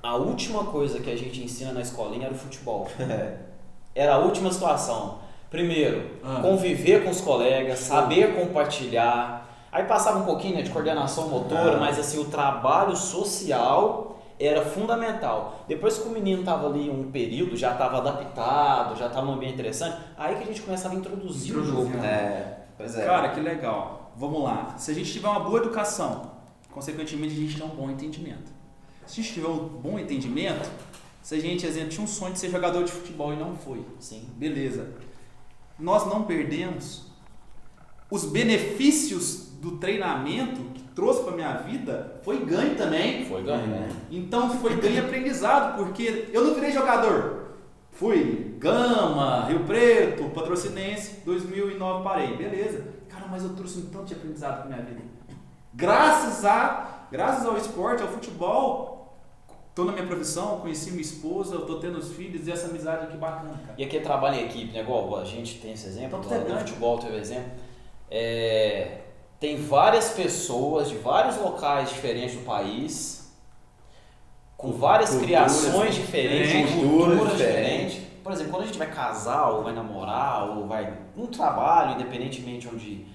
A 0.03 0.15
última 0.17 0.65
coisa 0.65 0.99
que 0.99 1.09
a 1.09 1.17
gente 1.17 1.43
ensina 1.43 1.73
na 1.73 1.81
escolinha 1.81 2.27
era 2.27 2.35
o 2.35 2.37
futebol. 2.37 2.87
era 3.95 4.13
a 4.13 4.17
última 4.19 4.51
situação. 4.51 5.17
Primeiro, 5.49 6.11
ah. 6.23 6.41
conviver 6.43 7.03
com 7.03 7.09
os 7.09 7.21
colegas, 7.21 7.79
saber 7.79 8.35
compartilhar. 8.35 9.49
Aí 9.71 9.83
passava 9.85 10.19
um 10.19 10.25
pouquinho 10.25 10.57
né, 10.57 10.61
de 10.61 10.69
coordenação 10.69 11.27
motora, 11.27 11.77
ah. 11.77 11.79
mas 11.79 11.97
assim, 11.97 12.19
o 12.19 12.25
trabalho 12.25 12.95
social 12.95 14.14
era 14.39 14.63
fundamental. 14.65 15.65
Depois 15.67 15.97
que 15.97 16.07
o 16.07 16.11
menino 16.11 16.39
estava 16.39 16.67
ali 16.67 16.89
um 16.89 17.11
período, 17.11 17.55
já 17.55 17.71
estava 17.71 17.97
adaptado, 17.97 18.97
já 18.97 19.07
estava 19.07 19.25
num 19.25 19.33
ambiente 19.33 19.53
interessante, 19.53 19.97
aí 20.17 20.35
que 20.35 20.43
a 20.43 20.45
gente 20.47 20.61
começava 20.61 20.93
a 20.93 20.97
introduzir, 20.97 21.51
introduzir 21.51 21.73
o 21.73 21.83
jogo. 21.83 21.97
Né? 21.97 22.07
É, 22.07 22.65
pois 22.77 22.97
é. 22.97 23.05
Cara, 23.05 23.29
que 23.29 23.39
legal. 23.39 24.11
Vamos 24.15 24.43
lá. 24.43 24.75
Se 24.77 24.91
a 24.91 24.93
gente 24.93 25.11
tiver 25.11 25.27
uma 25.27 25.39
boa 25.39 25.59
educação, 25.59 26.31
consequentemente 26.71 27.33
a 27.33 27.37
gente 27.37 27.57
tem 27.57 27.65
um 27.65 27.69
bom 27.69 27.89
entendimento. 27.89 28.53
Se 29.05 29.19
a 29.19 29.23
gente 29.23 29.33
tiver 29.33 29.47
um 29.47 29.67
bom 29.67 29.99
entendimento, 29.99 30.69
se 31.21 31.35
a 31.35 31.39
gente, 31.39 31.65
exemplo, 31.65 31.89
tinha 31.89 32.03
um 32.03 32.07
sonho 32.07 32.33
de 32.33 32.39
ser 32.39 32.49
jogador 32.49 32.83
de 32.83 32.91
futebol 32.91 33.33
e 33.33 33.35
não 33.35 33.55
foi. 33.55 33.85
Sim. 33.99 34.29
Beleza. 34.35 34.93
Nós 35.79 36.05
não 36.05 36.23
perdemos 36.23 37.07
os 38.09 38.25
benefícios 38.25 39.44
do 39.61 39.77
treinamento 39.77 40.61
que 40.73 40.83
trouxe 40.95 41.23
para 41.23 41.33
minha 41.33 41.53
vida 41.53 42.19
foi 42.23 42.43
ganho 42.45 42.75
também. 42.75 43.25
Foi 43.25 43.43
ganho, 43.43 43.67
né? 43.67 43.89
Então 44.09 44.49
foi 44.49 44.75
ganho 44.77 45.05
aprendizado, 45.05 45.77
porque 45.77 46.29
eu 46.31 46.45
não 46.45 46.53
virei 46.53 46.71
jogador. 46.71 47.45
Fui 47.91 48.55
Gama, 48.59 49.45
Rio 49.45 49.61
Preto, 49.61 50.25
Patrocinense, 50.31 51.21
2009 51.25 52.03
parei. 52.03 52.35
Beleza. 52.35 52.85
Cara, 53.09 53.25
mas 53.29 53.43
eu 53.43 53.55
trouxe 53.55 53.79
um 53.79 53.85
tanto 53.85 54.05
de 54.05 54.13
aprendizado 54.15 54.61
para 54.61 54.69
minha 54.69 54.81
vida. 54.81 55.01
Graças 55.73 56.43
a, 56.43 57.07
graças 57.11 57.45
ao 57.45 57.57
esporte, 57.57 58.01
ao 58.01 58.09
futebol, 58.09 59.17
tô 59.73 59.85
na 59.85 59.93
minha 59.93 60.05
profissão, 60.05 60.59
conheci 60.59 60.91
minha 60.91 61.01
esposa, 61.01 61.59
tô 61.59 61.79
tendo 61.79 61.97
os 61.97 62.11
filhos 62.13 62.47
e 62.47 62.51
essa 62.51 62.67
amizade 62.67 63.05
aqui 63.05 63.17
bacana, 63.17 63.59
cara. 63.65 63.75
E 63.77 63.83
aqui 63.85 63.97
é 63.97 64.01
trabalho 64.01 64.35
em 64.35 64.45
equipe, 64.45 64.73
né? 64.73 64.81
Igual 64.81 65.17
a 65.17 65.23
gente 65.23 65.59
tem 65.59 65.71
esse 65.73 65.87
exemplo, 65.87 66.21
então, 66.25 66.49
no 66.49 66.59
futebol 66.59 66.99
teve 66.99 67.17
exemplo. 67.17 67.51
É, 68.11 69.04
tem 69.39 69.57
várias 69.57 70.09
pessoas 70.09 70.89
de 70.89 70.95
vários 70.95 71.37
locais 71.37 71.89
diferentes 71.89 72.35
do 72.35 72.43
país, 72.43 73.31
com 74.57 74.71
várias 74.71 75.09
culturas 75.09 75.25
criações 75.25 75.95
diferentes, 75.95 76.73
culturas 76.73 77.31
diferentes. 77.31 78.01
Por 78.23 78.31
exemplo, 78.31 78.51
quando 78.51 78.63
a 78.63 78.65
gente 78.67 78.79
vai 78.79 78.89
casar, 78.89 79.49
ou 79.51 79.63
vai 79.63 79.73
namorar, 79.73 80.49
ou 80.49 80.65
vai 80.65 80.93
num 81.15 81.27
trabalho, 81.27 81.93
independentemente 81.93 82.67
onde 82.67 83.05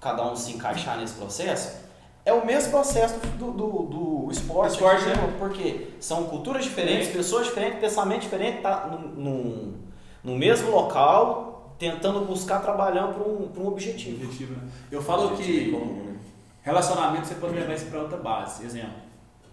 cada 0.00 0.22
um 0.30 0.36
se 0.36 0.52
encaixar 0.52 0.98
nesse 0.98 1.14
processo, 1.14 1.86
é 2.24 2.32
o 2.32 2.44
mesmo 2.44 2.70
processo 2.70 3.18
do, 3.38 3.52
do, 3.52 3.68
do 3.84 4.28
esporte. 4.30 4.74
esporte 4.74 5.06
né? 5.06 5.14
Porque 5.38 5.88
são 5.98 6.24
culturas 6.24 6.64
diferentes, 6.64 7.08
pessoas 7.08 7.46
diferentes, 7.46 7.80
pensamento 7.80 8.20
diferente, 8.22 8.60
tá 8.60 8.86
no, 8.86 9.74
no 10.22 10.36
mesmo 10.36 10.70
local, 10.70 11.47
tentando 11.78 12.24
buscar 12.24 12.60
trabalhando 12.60 13.14
para 13.14 13.22
um, 13.24 13.64
um 13.64 13.68
objetivo. 13.68 14.24
objetivo 14.24 14.54
né? 14.54 14.68
Eu 14.90 15.02
falo 15.02 15.36
que 15.36 15.70
comum, 15.70 16.04
né? 16.04 16.16
relacionamento 16.62 17.26
você 17.26 17.34
pode 17.36 17.54
levar 17.54 17.74
isso 17.74 17.86
para 17.86 18.02
outra 18.02 18.18
base. 18.18 18.64
Exemplo, 18.64 18.94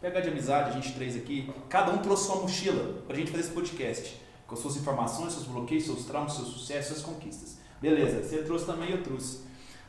pegar 0.01 0.21
de 0.21 0.29
amizade, 0.29 0.71
a 0.71 0.73
gente 0.73 0.93
três 0.93 1.15
aqui, 1.15 1.49
cada 1.69 1.91
um 1.91 1.97
trouxe 1.97 2.25
sua 2.25 2.37
mochila 2.37 3.01
para 3.07 3.15
a 3.15 3.19
gente 3.19 3.31
fazer 3.31 3.43
esse 3.43 3.53
podcast. 3.53 4.21
com 4.47 4.55
suas 4.55 4.77
informações, 4.77 5.33
seus 5.33 5.45
bloqueios, 5.45 5.85
seus 5.85 6.05
traumas, 6.05 6.33
seus 6.33 6.49
sucessos, 6.49 6.97
suas 6.97 7.01
conquistas. 7.01 7.57
Beleza, 7.81 8.23
você 8.23 8.37
trouxe 8.43 8.65
também, 8.65 8.91
eu 8.91 9.01
trouxe. 9.01 9.39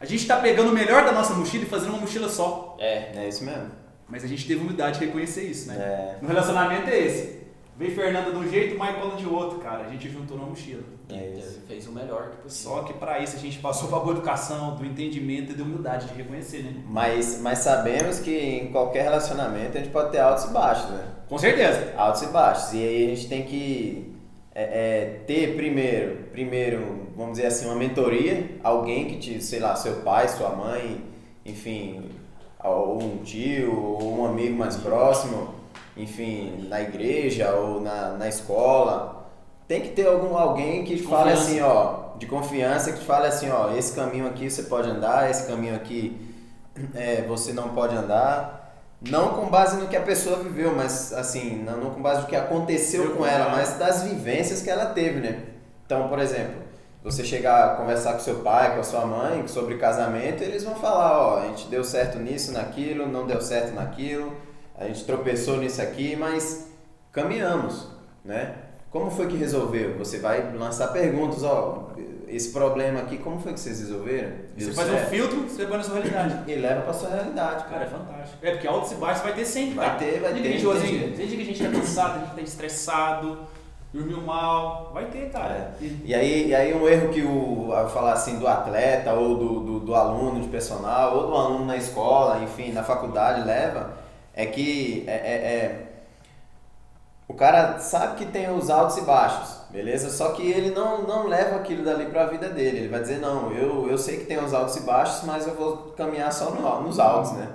A 0.01 0.05
gente 0.05 0.23
está 0.23 0.37
pegando 0.37 0.71
o 0.71 0.73
melhor 0.73 1.05
da 1.05 1.13
nossa 1.13 1.35
mochila 1.35 1.65
e 1.65 1.67
fazendo 1.67 1.91
uma 1.91 2.01
mochila 2.01 2.29
só. 2.29 2.77
É. 2.79 3.25
É 3.25 3.29
isso 3.29 3.45
mesmo. 3.45 3.71
Mas 4.09 4.25
a 4.25 4.27
gente 4.27 4.47
teve 4.47 4.61
humildade 4.61 4.99
de 4.99 5.07
reconhecer 5.07 5.45
isso, 5.45 5.69
né? 5.69 5.75
É. 5.75 6.19
No 6.23 6.29
relacionamento 6.29 6.89
é 6.89 6.99
esse. 6.99 7.46
Vem 7.79 7.91
Fernanda 7.91 8.31
de 8.31 8.37
um 8.39 8.49
jeito, 8.49 8.75
Michael 8.75 9.17
de 9.17 9.27
outro, 9.27 9.59
cara. 9.59 9.85
A 9.85 9.91
gente 9.91 10.09
juntou 10.09 10.37
numa 10.37 10.49
mochila. 10.49 10.83
É 11.11 11.35
isso. 11.39 11.61
Fez 11.69 11.87
o 11.87 11.93
melhor 11.93 12.31
que 12.31 12.37
possível. 12.39 12.77
Só 12.77 12.83
que 12.85 12.95
para 12.95 13.19
isso 13.19 13.37
a 13.37 13.39
gente 13.39 13.59
passou 13.59 13.91
boa 13.91 14.13
educação, 14.13 14.77
do 14.77 14.85
entendimento 14.85 15.53
e 15.53 15.55
da 15.55 15.63
humildade 15.63 16.07
de 16.09 16.15
reconhecer, 16.15 16.63
né? 16.63 16.73
Mas, 16.89 17.39
mas 17.41 17.59
sabemos 17.59 18.19
que 18.19 18.31
em 18.31 18.73
qualquer 18.73 19.03
relacionamento 19.03 19.77
a 19.77 19.81
gente 19.81 19.93
pode 19.93 20.11
ter 20.11 20.21
altos 20.21 20.45
e 20.45 20.53
baixos, 20.53 20.91
né? 20.91 21.05
Com 21.29 21.37
certeza. 21.37 21.93
Altos 21.97 22.23
e 22.23 22.27
baixos. 22.29 22.73
E 22.73 22.79
aí 22.79 23.13
a 23.13 23.15
gente 23.15 23.29
tem 23.29 23.43
que 23.45 24.15
é, 24.55 24.63
é, 24.63 25.21
ter 25.27 25.55
primeiro, 25.55 26.17
primeiro, 26.33 27.09
vamos 27.15 27.33
dizer 27.33 27.49
assim, 27.49 27.67
uma 27.67 27.75
mentoria, 27.75 28.53
alguém 28.65 29.07
que 29.07 29.19
te, 29.19 29.45
sei 29.45 29.61
lá, 29.61 29.77
seu 29.77 29.97
pai, 29.97 30.29
sua 30.29 30.49
mãe, 30.49 31.05
enfim, 31.45 32.11
ou 32.65 33.03
um 33.03 33.19
tio, 33.19 33.79
ou 33.79 34.21
um 34.21 34.25
amigo 34.25 34.57
mais 34.57 34.77
próximo, 34.77 35.55
enfim, 35.97 36.67
na 36.69 36.81
igreja 36.81 37.51
ou 37.55 37.81
na, 37.81 38.11
na 38.11 38.29
escola. 38.29 39.27
Tem 39.67 39.81
que 39.81 39.89
ter 39.89 40.07
algum, 40.07 40.37
alguém 40.37 40.85
que 40.85 40.97
te 40.97 41.03
fale 41.03 41.31
confiança. 41.31 41.43
assim, 41.43 41.61
ó, 41.61 42.17
de 42.19 42.27
confiança, 42.27 42.93
que 42.93 43.01
te 43.01 43.05
fale 43.05 43.27
assim, 43.27 43.51
ó, 43.51 43.73
esse 43.75 43.95
caminho 43.95 44.27
aqui 44.27 44.49
você 44.49 44.65
pode 44.65 44.89
andar, 44.89 45.31
esse 45.31 45.47
caminho 45.47 45.75
aqui 45.75 46.17
é, 46.95 47.23
você 47.23 47.53
não 47.53 47.71
pode 47.71 47.97
andar. 47.97 48.65
Não 49.01 49.35
com 49.35 49.47
base 49.47 49.77
no 49.77 49.89
que 49.89 49.97
a 49.97 50.01
pessoa 50.01 50.39
viveu, 50.39 50.75
mas 50.75 51.13
assim, 51.13 51.63
não, 51.63 51.77
não 51.77 51.91
com 51.91 52.01
base 52.01 52.23
no 52.23 52.27
que 52.27 52.37
aconteceu 52.37 53.05
Eu 53.05 53.17
com 53.17 53.27
ela. 53.27 53.51
mas 53.51 53.75
das 53.75 54.03
vivências 54.03 54.63
que 54.63 54.71
ela 54.71 54.87
teve, 54.87 55.21
né? 55.21 55.43
Então, 55.85 56.09
por 56.09 56.19
exemplo, 56.19 56.63
você 57.05 57.23
chegar 57.23 57.65
a 57.65 57.77
conversar 57.77 58.15
com 58.15 58.21
seu 58.21 58.37
pai, 58.37 58.75
com 58.75 58.81
a 58.81 58.83
sua 58.83 59.07
mãe 59.07 59.47
sobre 59.47 59.77
casamento, 59.77 60.43
eles 60.43 60.65
vão 60.65 60.75
falar, 60.75 61.19
ó, 61.19 61.39
a 61.39 61.47
gente 61.47 61.69
deu 61.69 61.85
certo 61.85 62.19
nisso, 62.19 62.53
naquilo, 62.53 63.07
não 63.07 63.27
deu 63.27 63.41
certo 63.41 63.75
naquilo, 63.75 64.33
a 64.79 64.85
gente 64.87 65.05
tropeçou 65.05 65.57
nisso 65.59 65.81
aqui, 65.83 66.17
mas 66.17 66.69
caminhamos, 67.13 67.89
né? 68.25 68.55
Como 68.91 69.11
foi 69.11 69.27
que 69.27 69.37
resolveu? 69.37 69.97
Você 69.99 70.19
vai 70.19 70.53
lançar 70.55 70.89
perguntas, 70.89 71.43
ó, 71.43 71.91
esse 72.29 72.51
problema 72.51 73.01
aqui, 73.01 73.19
como 73.19 73.39
foi 73.39 73.53
que 73.53 73.61
vocês 73.61 73.79
resolveram? 73.81 74.31
Você 74.57 74.65
Deu 74.67 74.75
faz 74.75 74.89
um 74.89 74.93
certo? 74.93 75.09
filtro, 75.11 75.41
você 75.49 75.67
põe 75.67 75.77
na 75.77 75.83
sua 75.83 75.95
realidade. 75.97 76.51
E 76.51 76.55
leva 76.57 76.81
pra 76.83 76.93
sua 76.93 77.11
realidade, 77.11 77.65
Cara, 77.65 77.69
cara. 77.71 77.85
é 77.85 77.89
fantástico. 77.89 78.39
É, 78.47 78.51
porque 78.53 78.67
altos 78.67 78.93
e 78.93 78.95
baixos 78.97 79.23
vai 79.23 79.33
ter 79.35 79.45
sempre, 79.45 79.75
Vai 79.75 79.87
cara. 79.87 79.99
ter, 79.99 80.21
vai 80.21 80.33
Tem 80.33 80.43
ter, 80.43 80.63
não 80.63 80.81
tem. 80.81 81.13
Tem 81.13 81.27
dia 81.27 81.37
que 81.37 81.43
a 81.43 81.47
gente 81.47 81.63
tá 81.65 81.71
cansado, 81.71 82.17
a 82.17 82.19
gente 82.25 82.35
tá 82.37 82.41
estressado, 82.43 83.39
dormiu 83.93 84.21
mal. 84.23 84.91
Vai 84.95 85.05
ter, 85.07 85.31
cara. 85.31 85.75
E- 85.81 86.03
E 86.05 86.15
aí, 86.15 86.49
e 86.49 86.55
aí 86.55 86.75
um 86.75 86.89
erro 86.89 87.11
que 87.11 87.23
o, 87.23 87.73
a 87.75 87.89
falar 87.89 88.13
assim, 88.15 88.39
do 88.39 88.49
atleta 88.49 89.13
ou 89.13 89.37
do, 89.37 89.61
do, 89.61 89.81
do 89.81 89.95
aluno 89.95 90.41
de 90.41 90.49
personal 90.49 91.17
ou 91.17 91.27
do 91.29 91.35
aluno 91.35 91.65
na 91.67 91.77
escola, 91.77 92.43
enfim, 92.43 92.73
na 92.73 92.83
faculdade 92.83 93.47
leva, 93.47 93.91
é 94.37 94.47
que 94.47 95.03
é, 95.09 95.13
é- 95.15 95.17
é- 95.17 95.87
o 97.29 97.35
cara 97.35 97.79
sabe 97.81 98.17
que 98.17 98.27
tem 98.31 98.49
os 98.51 98.71
altos 98.71 98.99
e 98.99 99.01
baixos, 99.01 99.57
beleza? 99.71 100.11
Só 100.11 100.31
que 100.31 100.49
ele 100.49 100.71
não, 100.71 101.03
não 101.03 101.27
leva 101.27 101.57
aquilo 101.57 101.85
dali 101.85 102.07
para 102.07 102.23
a 102.23 102.27
vida 102.27 102.49
dele. 102.49 102.79
Ele 102.79 102.89
vai 102.89 103.01
dizer, 103.01 103.19
não, 103.19 103.51
eu, 103.53 103.89
eu 103.91 103.99
sei 103.99 104.19
que 104.19 104.27
tem 104.27 104.39
os 104.39 104.55
altos 104.55 104.77
e 104.77 104.81
baixos, 104.83 105.25
mas 105.25 105.45
eu 105.47 105.55
vou 105.55 105.77
caminhar 105.97 106.33
só 106.33 106.51
no- 106.51 106.83
nos 106.83 107.01
altos, 107.01 107.33
né? 107.33 107.49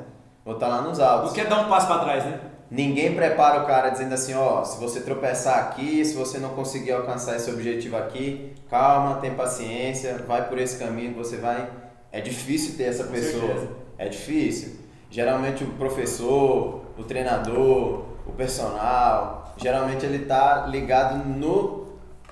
Vou 0.44 0.56
estar 0.56 0.68
lá 0.68 0.82
nos 0.82 1.00
altos. 1.00 1.28
Não 1.30 1.34
quer 1.36 1.48
dar 1.48 1.62
um 1.66 1.70
passo 1.70 1.88
pra 1.88 2.00
trás, 2.00 2.26
né? 2.26 2.40
Ninguém 2.70 3.16
prepara 3.16 3.62
o 3.64 3.66
cara 3.68 3.90
dizendo 3.90 4.14
assim, 4.14 4.34
ó, 4.34 4.64
se 4.64 4.78
você 4.80 5.02
tropeçar 5.02 5.60
aqui, 5.60 6.04
se 6.04 6.16
você 6.16 6.38
não 6.38 6.50
conseguir 6.50 6.92
alcançar 6.94 7.36
esse 7.36 7.50
objetivo 7.50 7.96
aqui, 7.98 8.54
calma, 8.70 9.18
tem 9.18 9.34
paciência, 9.36 10.18
vai 10.28 10.48
por 10.50 10.58
esse 10.58 10.78
caminho 10.78 11.12
que 11.14 11.18
você 11.18 11.38
vai. 11.38 11.70
É 12.12 12.20
difícil 12.22 12.76
ter 12.78 12.86
essa 12.86 13.04
Com 13.06 13.12
pessoa. 13.12 13.46
certeza. 13.48 13.70
É 13.98 14.08
difícil. 14.10 14.81
Geralmente 15.12 15.64
o 15.64 15.68
professor, 15.74 16.82
o 16.98 17.04
treinador, 17.04 18.06
o 18.26 18.32
personal, 18.36 19.54
geralmente 19.58 20.06
ele 20.06 20.20
tá 20.26 20.66
ligado 20.68 21.28
no, 21.28 21.88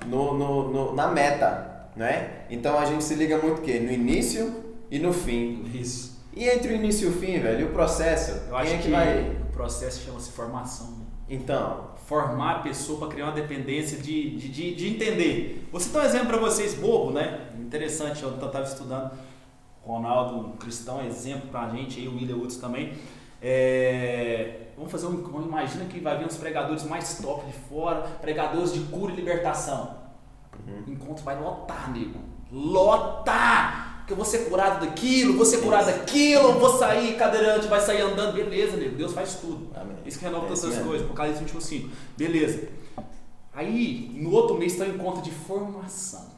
no, 0.06 0.34
no, 0.34 0.70
no- 0.72 0.96
na 0.96 1.08
meta, 1.10 1.90
né? 1.96 2.46
Então 2.50 2.80
a 2.80 2.86
gente 2.86 3.04
se 3.04 3.16
liga 3.16 3.38
muito 3.38 3.60
o 3.60 3.62
quê? 3.62 3.80
No 3.80 3.92
início 3.92 4.64
e 4.90 4.98
no 4.98 5.12
fim. 5.14 5.70
Isso. 5.74 6.18
E 6.34 6.48
entre 6.48 6.72
o 6.72 6.76
início 6.76 7.08
e 7.08 7.12
o 7.12 7.14
fim, 7.14 7.40
velho, 7.40 7.62
e 7.62 7.64
o 7.66 7.70
processo? 7.74 8.44
Eu 8.48 8.56
acho 8.56 8.74
é 8.74 8.78
que, 8.78 8.84
que 8.84 8.92
vai. 8.92 9.30
o 9.50 9.52
processo 9.52 10.06
chama-se 10.06 10.32
formação. 10.32 10.88
né? 10.92 11.06
Então, 11.30 11.90
Formar 12.10 12.52
a 12.56 12.60
pessoa 12.62 12.98
para 12.98 13.10
criar 13.10 13.26
uma 13.26 13.34
dependência 13.34 14.00
de, 14.00 14.32
de, 14.36 14.50
de, 14.50 14.74
de 14.74 14.88
entender. 14.88 15.68
Vou 15.72 15.80
citar 15.80 16.02
um 16.02 16.06
exemplo 16.08 16.30
para 16.30 16.38
vocês, 16.40 16.74
bobo, 16.74 17.12
né? 17.12 17.42
Interessante, 17.60 18.24
eu 18.24 18.34
estava 18.34 18.64
estudando. 18.64 19.12
Ronaldo, 19.84 20.38
um 20.38 20.52
cristão, 20.58 21.04
exemplo 21.06 21.50
pra 21.50 21.70
gente, 21.70 22.00
aí 22.00 22.08
o 22.08 22.16
William 22.16 22.38
Woods 22.38 22.58
também. 22.58 22.94
É, 23.42 24.68
vamos 24.76 24.92
fazer 24.92 25.08
um. 25.08 25.42
Imagina 25.42 25.86
que 25.86 26.00
vai 26.00 26.18
vir 26.18 26.26
uns 26.26 26.38
pregadores 26.38 26.84
mais 26.84 27.20
top 27.20 27.46
de 27.46 27.54
fora, 27.54 28.02
pregadores 28.22 28.74
de 28.74 28.82
cura 28.82 29.14
e 29.14 29.16
libertação. 29.16 29.98
O 30.86 30.92
encontro 30.92 31.24
vai 31.24 31.40
lotar, 31.42 31.92
nego. 31.92 32.20
Lotar! 32.52 33.88
Porque 34.00 34.14
eu 34.14 34.18
vou 34.18 34.26
ser 34.26 34.50
curado 34.50 34.86
daquilo, 34.86 35.36
vou 35.38 35.46
ser 35.46 35.62
curado 35.62 35.86
daquilo, 35.86 36.54
vou 36.54 36.78
sair 36.78 37.16
cadeirante, 37.16 37.68
vai 37.68 37.80
sair 37.80 38.02
andando. 38.02 38.34
Beleza, 38.34 38.76
nego. 38.76 38.96
Deus 38.96 39.14
faz 39.14 39.36
tudo. 39.36 39.70
Amém. 39.76 39.98
Isso 40.06 40.20
que 40.20 40.26
renova 40.26 40.46
É 40.46 40.48
todas 40.48 40.60
isso 40.60 40.68
as 40.68 40.74
mesmo. 40.76 40.90
coisas. 40.90 41.06
Apocalipse 41.08 41.44
25. 41.44 41.90
Beleza. 42.18 42.68
Aí, 43.54 44.12
no 44.16 44.32
outro 44.32 44.58
mês, 44.58 44.74
está 44.74 44.86
em 44.86 44.98
conta 44.98 45.22
de 45.22 45.32
formação. 45.32 46.29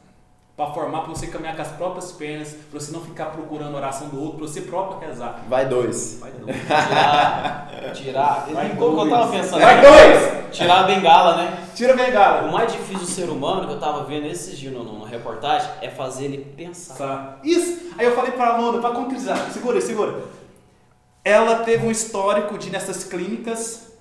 Para 0.64 0.74
formar, 0.74 1.00
para 1.00 1.08
você 1.08 1.26
caminhar 1.26 1.56
com 1.56 1.62
as 1.62 1.68
próprias 1.72 2.12
pernas, 2.12 2.54
para 2.70 2.78
você 2.78 2.92
não 2.92 3.00
ficar 3.00 3.26
procurando 3.26 3.74
a 3.74 3.78
oração 3.78 4.08
do 4.08 4.20
outro, 4.22 4.38
para 4.38 4.46
você 4.46 4.60
próprio 4.60 5.00
rezar. 5.00 5.42
vai 5.48 5.66
dois. 5.66 6.18
Vai 6.20 6.30
não. 6.38 6.46
Tirar. 7.92 7.92
Tirar. 7.92 8.46
Vai 8.52 8.76
como 8.76 9.00
eu 9.02 9.10
tava 9.10 9.26
dois. 9.26 9.40
pensando. 9.40 9.60
Vai 9.60 9.80
dois! 9.80 10.52
Tirar 10.52 10.80
a 10.80 10.82
bengala, 10.84 11.36
né? 11.36 11.66
Tira 11.74 11.94
a 11.94 11.96
bengala. 11.96 12.48
O 12.48 12.52
mais 12.52 12.70
difícil 12.70 12.98
do 13.00 13.06
ser 13.06 13.28
humano, 13.28 13.66
que 13.66 13.72
eu 13.72 13.80
tava 13.80 14.04
vendo 14.04 14.26
esses 14.26 14.56
dias 14.58 14.72
no- 14.72 14.84
numa 14.84 15.08
reportagem, 15.08 15.68
é 15.80 15.88
fazer 15.88 16.26
ele 16.26 16.38
pensar. 16.56 16.94
Tá. 16.94 17.36
Isso! 17.42 17.90
Aí 17.98 18.06
eu 18.06 18.14
falei 18.14 18.30
para 18.32 18.50
a 18.50 18.54
aluna, 18.56 18.78
para 18.80 18.94
concretizar, 18.94 19.50
segura 19.50 19.80
segura. 19.80 20.22
Ela 21.24 21.56
teve 21.64 21.86
um 21.86 21.90
histórico 21.90 22.56
de 22.58 22.70
nessas 22.70 23.02
clínicas 23.04 23.92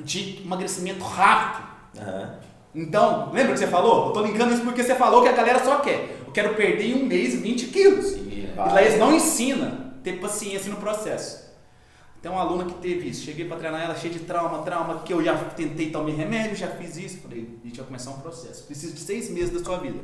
de 0.00 0.40
emagrecimento 0.44 1.04
rápido. 1.04 1.68
Aham. 2.00 2.34
Então, 2.74 3.30
lembra 3.32 3.52
que 3.52 3.58
você 3.58 3.66
falou? 3.66 4.06
Eu 4.06 4.12
tô 4.12 4.22
linkando 4.22 4.54
isso 4.54 4.62
porque 4.62 4.82
você 4.82 4.94
falou 4.94 5.22
que 5.22 5.28
a 5.28 5.32
galera 5.32 5.62
só 5.62 5.80
quer. 5.80 6.18
Eu 6.26 6.32
quero 6.32 6.54
perder 6.54 6.86
em 6.86 7.02
um 7.02 7.06
mês 7.06 7.34
20 7.34 7.66
quilos. 7.66 8.12
E 8.12 8.50
E 8.54 8.54
lá 8.56 8.82
eles 8.82 8.98
não 8.98 9.14
ensinam 9.14 9.92
ter 10.02 10.20
paciência 10.20 10.70
no 10.70 10.78
processo. 10.78 11.42
Tem 12.22 12.30
uma 12.30 12.40
aluna 12.40 12.64
que 12.64 12.74
teve 12.74 13.08
isso. 13.08 13.24
Cheguei 13.24 13.46
pra 13.46 13.56
treinar 13.56 13.82
ela 13.82 13.96
cheia 13.96 14.12
de 14.12 14.20
trauma, 14.20 14.62
trauma, 14.62 15.00
que 15.00 15.12
eu 15.12 15.22
já 15.22 15.36
tentei 15.36 15.90
tomar 15.90 16.12
remédio, 16.12 16.56
já 16.56 16.68
fiz 16.68 16.96
isso. 16.96 17.18
Falei, 17.20 17.58
a 17.62 17.66
gente 17.66 17.76
vai 17.76 17.86
começar 17.86 18.10
um 18.10 18.20
processo. 18.20 18.64
Preciso 18.64 18.94
de 18.94 19.00
seis 19.00 19.28
meses 19.28 19.50
da 19.50 19.62
sua 19.62 19.78
vida. 19.78 19.98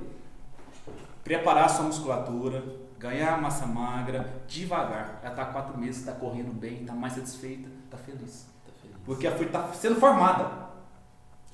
Preparar 1.23 1.67
a 1.67 1.69
sua 1.69 1.85
musculatura, 1.85 2.65
ganhar 2.99 3.41
massa 3.41 3.67
magra, 3.67 4.43
devagar. 4.49 5.21
Ela 5.23 5.35
tá 5.35 5.43
há 5.43 5.47
quatro 5.47 5.79
meses, 5.79 6.05
tá 6.05 6.13
correndo 6.13 6.53
bem, 6.53 6.85
tá 6.85 6.93
mais 6.93 7.13
satisfeita, 7.13 7.69
tá 7.89 7.97
feliz. 7.97 8.47
Tá 8.67 8.73
feliz. 8.83 8.97
Porque 9.05 9.27
a 9.27 9.37
foi 9.37 9.47
tá 9.47 9.73
sendo 9.73 9.97
formada. 10.01 10.68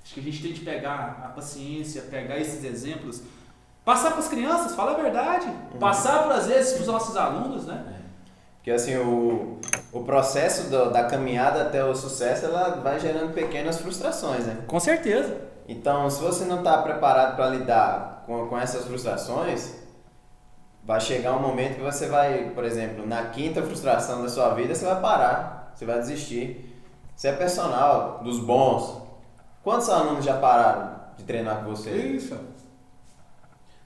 Acho 0.05 0.15
que 0.15 0.21
a 0.21 0.23
gente 0.23 0.43
tem 0.43 0.53
de 0.53 0.61
pegar 0.61 1.23
a 1.25 1.29
paciência, 1.29 2.03
pegar 2.03 2.39
esses 2.39 2.63
exemplos, 2.63 3.23
passar 3.85 4.11
para 4.11 4.19
as 4.21 4.29
crianças, 4.29 4.75
falar 4.75 4.93
a 4.93 5.03
verdade, 5.03 5.47
passar 5.81 6.31
às 6.31 6.47
vezes 6.47 6.75
para 6.75 6.83
os 6.83 6.87
nossos 6.89 7.17
alunos, 7.17 7.65
né? 7.65 7.83
Porque 8.57 8.71
assim, 8.71 8.97
o, 8.97 9.59
o 9.93 10.05
processo 10.05 10.69
do- 10.71 10.91
da 10.91 11.05
caminhada 11.05 11.63
até 11.63 11.83
o 11.85 11.95
sucesso, 11.95 12.47
ela 12.47 12.77
vai 12.83 12.99
gerando 13.01 13.33
pequenas 13.35 13.79
frustrações, 13.79 14.45
né? 14.47 14.59
Com 14.67 14.79
certeza. 14.81 15.37
Então, 15.67 16.09
se 16.11 16.21
você 16.21 16.45
não 16.45 16.59
está 16.59 16.79
preparado 16.83 17.37
para 17.37 17.49
lidar 17.49 18.23
com, 18.27 18.47
com 18.49 18.59
essas 18.59 18.85
frustrações, 18.85 19.75
vai 20.83 21.01
chegar 21.01 21.33
um 21.35 21.41
momento 21.41 21.77
que 21.77 21.83
você 21.83 22.07
vai, 22.09 22.51
por 22.55 22.65
exemplo, 22.65 23.07
na 23.07 23.25
quinta 23.27 23.63
frustração 23.63 24.23
da 24.23 24.29
sua 24.29 24.53
vida, 24.55 24.75
você 24.75 24.85
vai 24.85 25.01
parar, 25.01 25.73
você 25.75 25.87
vai 25.87 25.99
desistir. 25.99 26.71
Você 27.17 27.29
é 27.29 27.33
personal, 27.33 28.21
dos 28.23 28.39
bons. 28.41 29.04
Quantos 29.65 29.89
alunos 29.89 30.23
já 30.23 30.37
pararam 30.37 30.91
de 31.17 31.25
treinar 31.25 31.65
com 31.65 31.71
você? 31.71 31.91
Isso. 31.91 32.39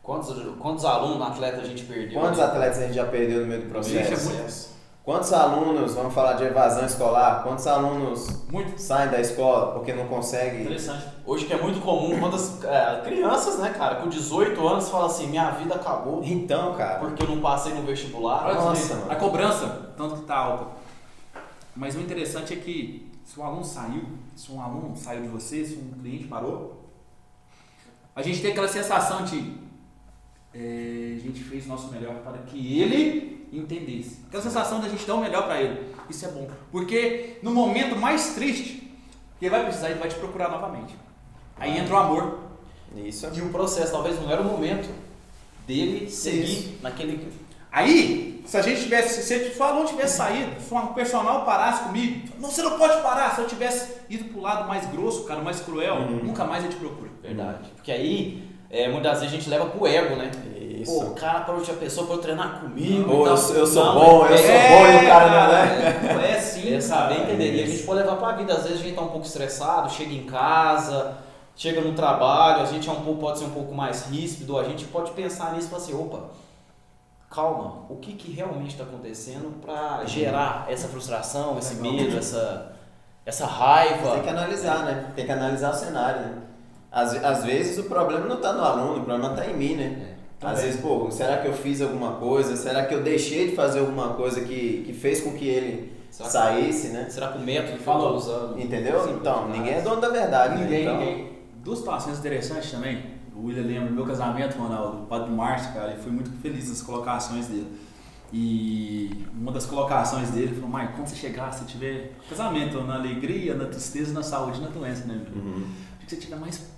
Quantos, 0.02 0.34
quantos 0.58 0.84
alunos, 0.84 1.22
atleta 1.22 1.60
a 1.60 1.64
gente 1.64 1.84
perdeu? 1.84 2.20
Quantos 2.20 2.38
né? 2.38 2.44
atletas 2.44 2.78
a 2.78 2.82
gente 2.82 2.94
já 2.94 3.04
perdeu 3.04 3.42
no 3.42 3.46
meio 3.46 3.62
do 3.62 3.68
processo? 3.68 4.12
Ixi, 4.12 4.12
é 4.12 4.40
muito. 4.40 4.78
Quantos 5.04 5.32
alunos, 5.32 5.94
vamos 5.94 6.12
falar 6.12 6.34
de 6.34 6.44
evasão 6.44 6.84
escolar, 6.84 7.42
quantos 7.42 7.66
alunos 7.66 8.42
Muito 8.52 8.78
saem 8.78 9.10
da 9.10 9.18
escola 9.18 9.72
porque 9.72 9.94
não 9.94 10.06
conseguem? 10.06 10.62
interessante. 10.62 11.06
Hoje 11.24 11.46
que 11.46 11.52
é 11.54 11.56
muito 11.56 11.80
comum, 11.80 12.18
quantas 12.20 12.62
é, 12.62 13.00
crianças, 13.02 13.58
né, 13.58 13.70
cara, 13.70 13.96
com 13.96 14.08
18 14.08 14.68
anos 14.68 14.90
falam 14.90 15.06
assim, 15.06 15.28
minha 15.28 15.50
vida 15.52 15.76
acabou 15.76 16.20
Então, 16.22 16.74
cara, 16.74 16.98
porque 16.98 17.22
eu 17.22 17.28
não 17.28 17.40
passei 17.40 17.72
no 17.72 17.82
vestibular. 17.82 18.52
Nossa, 18.52 18.96
mano. 18.96 19.12
a 19.12 19.14
cobrança, 19.16 19.92
tanto 19.96 20.16
que 20.16 20.20
está 20.22 20.36
alta. 20.36 20.66
Mas 21.74 21.94
o 21.94 22.00
interessante 22.00 22.52
é 22.52 22.56
que 22.56 23.07
se 23.28 23.38
um 23.38 23.44
aluno 23.44 23.62
saiu, 23.62 24.04
se 24.34 24.50
um 24.50 24.58
aluno 24.58 24.96
saiu 24.96 25.20
de 25.20 25.28
você, 25.28 25.62
se 25.62 25.74
um 25.74 26.00
cliente 26.00 26.26
parou, 26.28 26.90
a 28.16 28.22
gente 28.22 28.40
tem 28.40 28.52
aquela 28.52 28.66
sensação 28.66 29.22
de 29.22 29.54
é, 30.54 31.14
a 31.14 31.20
gente 31.20 31.44
fez 31.44 31.66
o 31.66 31.68
nosso 31.68 31.88
melhor 31.88 32.14
para 32.22 32.38
que 32.38 32.80
ele 32.80 33.46
entendesse. 33.52 34.20
Aquela 34.28 34.42
sensação 34.42 34.80
da 34.80 34.88
gente 34.88 35.06
dar 35.06 35.16
o 35.16 35.20
melhor 35.20 35.44
para 35.44 35.60
ele. 35.60 35.94
Isso 36.08 36.24
é 36.24 36.28
bom. 36.28 36.48
Porque 36.72 37.36
no 37.42 37.52
momento 37.52 37.96
mais 37.96 38.34
triste, 38.34 38.98
ele 39.42 39.50
vai 39.50 39.62
precisar, 39.62 39.90
ele 39.90 40.00
vai 40.00 40.08
te 40.08 40.16
procurar 40.16 40.50
novamente. 40.50 40.96
Aí 41.58 41.78
entra 41.78 41.96
o 41.96 41.98
amor. 41.98 42.38
Isso. 42.96 43.28
E 43.34 43.42
o 43.42 43.50
processo, 43.50 43.92
talvez 43.92 44.18
não 44.18 44.30
era 44.30 44.40
o 44.40 44.44
momento 44.44 44.88
dele 45.66 46.10
seguir 46.10 46.44
Isso. 46.44 46.78
naquele. 46.82 47.30
Aí, 47.70 48.42
se 48.46 48.56
a 48.56 48.62
gente 48.62 48.82
tivesse, 48.82 49.22
se 49.22 49.48
o 49.48 49.54
Falão 49.54 49.84
tivesse 49.84 50.16
saído, 50.16 50.60
se 50.60 50.72
um 50.72 50.86
personal 50.88 51.44
parasse 51.44 51.84
comigo, 51.84 52.28
não, 52.38 52.50
você 52.50 52.62
não 52.62 52.78
pode 52.78 53.02
parar. 53.02 53.34
Se 53.34 53.42
eu 53.42 53.46
tivesse 53.46 53.96
ido 54.08 54.24
pro 54.24 54.40
lado 54.40 54.66
mais 54.66 54.86
grosso, 54.86 55.24
cara, 55.24 55.40
mais 55.42 55.60
cruel, 55.60 55.96
uhum. 55.96 56.20
nunca 56.24 56.44
mais 56.44 56.64
eu 56.64 56.70
te 56.70 56.76
procuro. 56.76 57.10
Verdade. 57.22 57.70
Porque 57.76 57.92
aí, 57.92 58.42
é, 58.70 58.88
muitas 58.88 59.20
vezes 59.20 59.34
a 59.34 59.36
gente 59.36 59.50
leva 59.50 59.66
pro 59.66 59.86
ego, 59.86 60.16
né? 60.16 60.30
Isso. 60.80 60.92
Pô, 60.92 61.06
o 61.06 61.14
cara 61.14 61.40
parou 61.40 61.60
de 61.60 61.70
a 61.70 61.74
pessoa 61.74 62.06
pra 62.06 62.18
treinar 62.18 62.60
comigo. 62.60 63.04
Pô, 63.04 63.26
eu, 63.26 63.32
eu, 63.32 63.66
sou 63.66 63.84
não, 63.84 63.94
bom, 63.94 64.26
eu 64.26 64.34
é, 64.34 64.38
sou 64.38 64.46
bom 64.46 64.86
e 64.86 64.96
o 64.96 65.08
cara 65.08 65.30
não 65.30 65.56
é. 65.56 66.14
Não 66.14 66.20
é 66.20 66.38
assim. 66.38 66.74
É 66.74 66.80
saber 66.80 67.22
entender. 67.22 67.54
E 67.54 67.62
a 67.64 67.66
gente 67.66 67.82
pode 67.82 68.00
levar 68.00 68.16
pra 68.16 68.32
vida. 68.32 68.54
Às 68.54 68.62
vezes 68.62 68.80
a 68.80 68.82
gente 68.82 68.94
tá 68.94 69.02
um 69.02 69.08
pouco 69.08 69.26
estressado, 69.26 69.90
chega 69.90 70.12
em 70.12 70.24
casa, 70.24 71.18
chega 71.54 71.80
no 71.80 71.92
trabalho, 71.92 72.62
a 72.62 72.66
gente 72.66 72.88
é 72.88 72.92
um 72.92 73.02
pouco, 73.02 73.20
pode 73.20 73.40
ser 73.40 73.44
um 73.44 73.50
pouco 73.50 73.74
mais 73.74 74.06
ríspido, 74.06 74.56
a 74.56 74.64
gente 74.64 74.84
pode 74.84 75.10
pensar 75.10 75.52
nisso 75.52 75.66
e 75.66 75.70
falar 75.70 75.82
assim, 75.82 75.94
opa, 75.94 76.30
calma, 77.38 77.84
o 77.88 77.96
que, 77.96 78.14
que 78.14 78.32
realmente 78.32 78.70
está 78.70 78.82
acontecendo 78.82 79.60
para 79.64 80.04
gerar 80.04 80.66
essa 80.68 80.88
frustração, 80.88 81.56
esse 81.56 81.76
medo, 81.76 82.18
essa, 82.18 82.72
essa 83.24 83.46
raiva? 83.46 84.14
Tem 84.14 84.22
que 84.24 84.28
analisar, 84.28 84.84
né? 84.84 85.12
Tem 85.14 85.24
que 85.24 85.30
analisar 85.30 85.70
o 85.70 85.74
cenário, 85.74 86.20
né? 86.22 86.32
Às, 86.90 87.14
às 87.22 87.44
vezes 87.44 87.78
o 87.78 87.84
problema 87.84 88.26
não 88.26 88.36
está 88.36 88.52
no 88.52 88.64
aluno, 88.64 89.02
o 89.02 89.04
problema 89.04 89.30
está 89.30 89.46
em 89.46 89.56
mim, 89.56 89.76
né? 89.76 90.14
É. 90.14 90.46
Às 90.46 90.62
vezes, 90.62 90.80
pô, 90.80 91.10
será 91.10 91.38
que 91.38 91.48
eu 91.48 91.52
fiz 91.52 91.80
alguma 91.80 92.12
coisa? 92.12 92.56
Será 92.56 92.86
que 92.86 92.94
eu 92.94 93.02
deixei 93.02 93.50
de 93.50 93.56
fazer 93.56 93.80
alguma 93.80 94.14
coisa 94.14 94.40
que, 94.40 94.82
que 94.84 94.92
fez 94.92 95.20
com 95.20 95.32
que 95.32 95.46
ele 95.46 95.96
será 96.10 96.28
saísse, 96.28 96.88
que, 96.88 96.92
né? 96.94 97.06
Será 97.08 97.28
que 97.28 97.38
o 97.38 97.40
método 97.40 97.78
que 97.78 97.88
eu 97.88 97.94
estou 97.94 98.16
usando? 98.16 98.60
Entendeu? 98.60 99.08
Então, 99.10 99.48
ninguém 99.48 99.74
é 99.74 99.80
dono 99.80 100.00
da 100.00 100.08
verdade. 100.08 100.54
Né? 100.54 100.62
Ninguém, 100.62 100.84
né? 100.84 100.92
então, 100.92 101.00
ninguém. 101.00 101.38
Duas 101.62 101.78
situações 101.80 102.18
interessantes 102.18 102.70
também. 102.70 103.18
O 103.38 103.44
William 103.46 103.62
lembra 103.62 103.88
do 103.90 103.94
meu 103.94 104.04
casamento, 104.04 104.58
Ronaldo, 104.58 105.04
o 105.04 105.06
Padre 105.06 105.30
Márcio, 105.30 105.72
cara, 105.72 105.92
ele 105.92 106.02
foi 106.02 106.10
muito 106.10 106.28
feliz 106.42 106.68
nas 106.68 106.82
colocações 106.82 107.46
dele. 107.46 107.80
E 108.32 109.26
uma 109.32 109.52
das 109.52 109.64
colocações 109.64 110.30
dele 110.30 110.60
falou, 110.60 110.76
Mike, 110.76 110.94
quando 110.94 111.06
você 111.06 111.14
chegar, 111.14 111.52
se 111.52 111.64
tiver 111.64 112.16
casamento 112.28 112.82
na 112.82 112.96
alegria, 112.96 113.54
na 113.54 113.66
tristeza, 113.66 114.12
na 114.12 114.24
saúde, 114.24 114.60
na 114.60 114.66
doença, 114.66 115.04
né? 115.04 115.24
Uhum. 115.32 115.72
Que 116.00 116.10
você 116.10 116.16
estiver 116.16 116.36
mais 116.36 116.68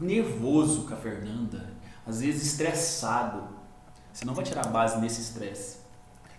nervoso 0.00 0.88
com 0.88 0.92
a 0.92 0.96
Fernanda, 0.96 1.72
às 2.04 2.20
vezes 2.20 2.42
estressado, 2.42 3.44
você 4.12 4.24
não 4.24 4.34
vai 4.34 4.44
tirar 4.44 4.66
base 4.66 5.00
nesse 5.00 5.20
estresse. 5.20 5.78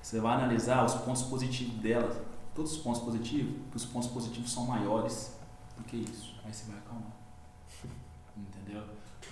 Você 0.02 0.19
vai 0.19 0.36
analisar 0.36 0.84
os 0.84 0.93
pontos 0.93 1.21
positivos 1.21 1.76
dela, 1.76 2.13
todos 2.54 2.73
os 2.73 2.78
pontos 2.80 3.02
positivos, 3.02 3.54
porque 3.63 3.78
os 3.78 3.86
pontos 3.86 4.10
positivos 4.10 4.52
são 4.52 4.65
maiores 4.65 5.38
do 5.78 5.86
que 5.86 5.95
isso. 5.95 6.36
Aí 6.43 6.54
você 6.54 6.69
vai 6.69 6.80
acalmar. 6.80 7.12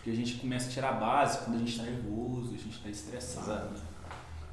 Porque 0.02 0.10
a 0.10 0.16
gente 0.16 0.38
começa 0.38 0.68
a 0.68 0.72
tirar 0.72 0.90
a 0.90 0.94
base 0.94 1.38
quando 1.46 1.58
a 1.58 1.60
gente 1.60 1.74
está 1.74 1.84
nervoso, 1.84 2.56
a 2.56 2.58
gente 2.58 2.72
está 2.72 2.90
estressado. 2.90 3.70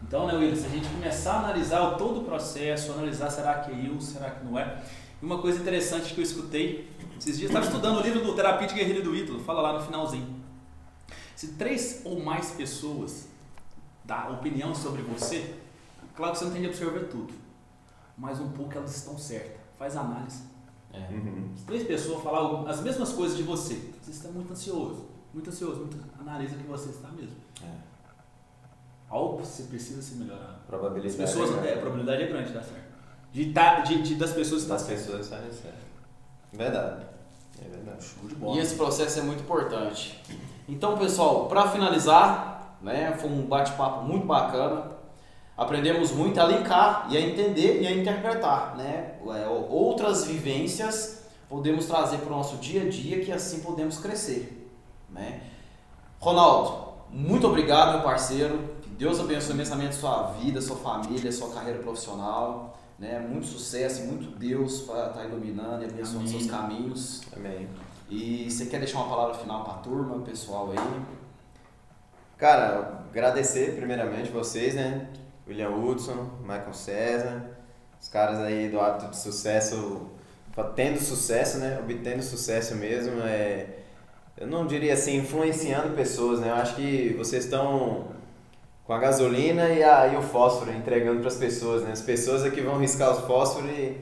Então, 0.03 0.27
né, 0.27 0.35
William, 0.35 0.55
se 0.55 0.67
a 0.67 0.69
gente 0.69 0.87
começar 0.91 1.33
a 1.33 1.39
analisar 1.39 1.97
todo 1.97 2.21
o 2.21 2.25
processo, 2.25 2.93
analisar 2.93 3.31
será 3.31 3.61
que 3.61 3.73
é 3.73 3.89
eu, 3.89 3.99
será 3.99 4.31
que 4.31 4.45
não 4.45 4.59
é. 4.59 4.85
E 5.23 5.25
uma 5.25 5.39
coisa 5.39 5.59
interessante 5.59 6.13
que 6.13 6.21
eu 6.21 6.23
escutei, 6.23 6.93
esses 7.19 7.39
dias 7.39 7.51
estava 7.51 7.65
estudando 7.65 7.97
o 7.97 8.03
livro 8.03 8.23
do 8.23 8.35
Terapia 8.35 8.69
de 8.69 8.75
Guerreiro 8.75 9.03
do 9.03 9.17
Ítalo, 9.17 9.41
fala 9.41 9.63
lá 9.63 9.73
no 9.73 9.81
finalzinho. 9.81 10.39
Se 11.35 11.55
três 11.55 12.03
ou 12.05 12.23
mais 12.23 12.51
pessoas 12.51 13.27
dá 14.05 14.29
opinião 14.29 14.75
sobre 14.75 15.01
você, 15.01 15.55
claro 16.15 16.35
que 16.35 16.41
você 16.41 16.45
não 16.45 16.53
tem 16.53 16.61
de 16.61 16.69
absorver 16.69 17.07
tudo, 17.07 17.33
mas 18.19 18.39
um 18.39 18.51
pouco 18.51 18.77
elas 18.77 18.95
estão 18.95 19.17
certas. 19.17 19.57
Faz 19.79 19.97
análise. 19.97 20.43
É. 20.99 21.13
Uhum. 21.13 21.55
Três 21.67 21.87
pessoas 21.87 22.23
falar 22.23 22.69
as 22.69 22.81
mesmas 22.81 23.13
coisas 23.13 23.37
de 23.37 23.43
você, 23.43 23.93
você 24.03 24.11
está 24.11 24.29
muito 24.29 24.53
ansioso, 24.53 25.07
muito 25.33 25.51
ansioso, 25.51 25.81
muito 25.81 25.99
analisa 26.19 26.57
que 26.57 26.67
você 26.67 26.91
está 26.91 27.09
mesmo. 27.09 27.37
É. 27.63 27.89
Algo 29.09 29.39
você 29.39 29.63
precisa 29.65 30.03
se 30.03 30.17
melhorar. 30.17 30.61
Probabilidade. 30.67 31.23
As 31.23 31.31
pessoas, 31.31 31.65
é, 31.65 31.75
a 31.75 31.79
probabilidade 31.79 32.23
é 32.23 32.27
grande, 32.27 32.53
dá 32.53 32.63
certo. 32.63 32.89
De, 33.33 33.53
tá, 33.53 33.81
de, 33.81 34.03
de 34.03 34.15
das 34.17 34.33
pessoas 34.33 34.63
estar 34.63 34.79
certo. 34.79 34.99
Das 34.99 35.07
pessoas 35.07 35.25
estarem 35.27 35.53
certo. 35.53 35.87
Verdade. 36.53 37.07
É 37.65 37.69
verdade. 37.69 38.05
Show 38.05 38.29
de 38.29 38.35
bola. 38.35 38.57
E 38.57 38.61
esse 38.61 38.75
processo 38.75 39.21
é 39.21 39.23
muito 39.23 39.43
importante. 39.43 40.23
Então, 40.69 40.99
pessoal, 40.99 41.47
para 41.47 41.69
finalizar, 41.69 42.77
né, 42.83 43.17
foi 43.17 43.31
um 43.31 43.47
bate-papo 43.47 44.05
muito 44.05 44.27
bacana. 44.27 44.98
Aprendemos 45.59 46.13
muito 46.13 46.41
a 46.41 46.45
linkar 46.45 47.09
e 47.11 47.17
a 47.17 47.21
entender 47.21 47.83
e 47.83 47.87
a 47.89 47.91
interpretar, 47.91 48.77
né? 48.77 49.17
É, 49.27 49.49
outras 49.49 50.25
vivências 50.25 51.25
podemos 51.49 51.87
trazer 51.87 52.19
para 52.19 52.29
o 52.33 52.37
nosso 52.37 52.59
dia 52.59 52.83
a 52.83 52.89
dia 52.89 53.25
que 53.25 53.33
assim 53.33 53.59
podemos 53.59 53.99
crescer, 53.99 54.71
né? 55.11 55.41
Ronaldo, 56.21 56.93
muito 57.11 57.45
obrigado, 57.49 57.95
meu 57.95 58.03
parceiro. 58.03 58.77
Que 58.83 58.89
Deus 58.91 59.19
abençoe 59.19 59.55
imensamente 59.55 59.97
sua 59.97 60.31
vida, 60.33 60.61
sua 60.61 60.77
família, 60.77 61.33
sua 61.33 61.51
carreira 61.51 61.81
profissional. 61.81 62.79
Né? 62.97 63.19
Muito 63.19 63.47
sucesso 63.47 64.03
e 64.03 64.07
muito 64.07 64.37
Deus 64.39 64.83
para 64.83 65.09
estar 65.09 65.21
tá 65.21 65.25
iluminando 65.25 65.83
e 65.83 65.87
abençoando 65.87 66.29
Amém. 66.29 66.39
seus 66.39 66.51
caminhos. 66.51 67.23
Amém. 67.37 67.69
E 68.09 68.49
você 68.51 68.67
quer 68.67 68.79
deixar 68.79 68.99
uma 68.99 69.09
palavra 69.09 69.35
final 69.35 69.65
para 69.65 69.75
a 69.75 69.77
turma, 69.79 70.21
pessoal 70.21 70.71
aí? 70.71 71.03
Cara, 72.37 73.05
agradecer 73.11 73.75
primeiramente 73.77 74.31
vocês, 74.31 74.75
né? 74.75 75.09
William 75.49 75.71
Hudson, 75.71 76.31
Michael 76.43 76.75
César, 76.75 77.51
os 78.01 78.09
caras 78.09 78.39
aí 78.39 78.69
do 78.69 78.79
hábito 78.79 79.11
de 79.11 79.17
sucesso, 79.17 80.09
tendo 80.77 81.01
sucesso, 81.01 81.59
né? 81.59 81.79
Obtendo 81.81 82.23
sucesso 82.23 82.75
mesmo. 82.77 83.21
É, 83.23 83.67
eu 84.37 84.47
não 84.47 84.67
diria 84.67 84.93
assim, 84.93 85.17
influenciando 85.17 85.97
pessoas, 85.97 86.41
né? 86.41 86.51
Eu 86.51 86.57
acho 86.57 86.77
que 86.77 87.15
vocês 87.19 87.45
estão 87.45 88.07
com 88.85 88.93
a 88.93 88.99
gasolina 88.99 89.69
e, 89.69 89.83
a, 89.83 90.07
e 90.09 90.17
o 90.17 90.23
fósforo 90.23 90.71
entregando 90.71 91.21
para 91.21 91.29
as 91.29 91.37
pessoas, 91.37 91.83
né? 91.83 91.93
As 91.93 92.03
pessoas 92.03 92.45
é 92.45 92.51
que 92.51 92.61
vão 92.61 92.79
riscar 92.79 93.11
os 93.11 93.21
fósforos 93.27 93.71
e 93.71 93.97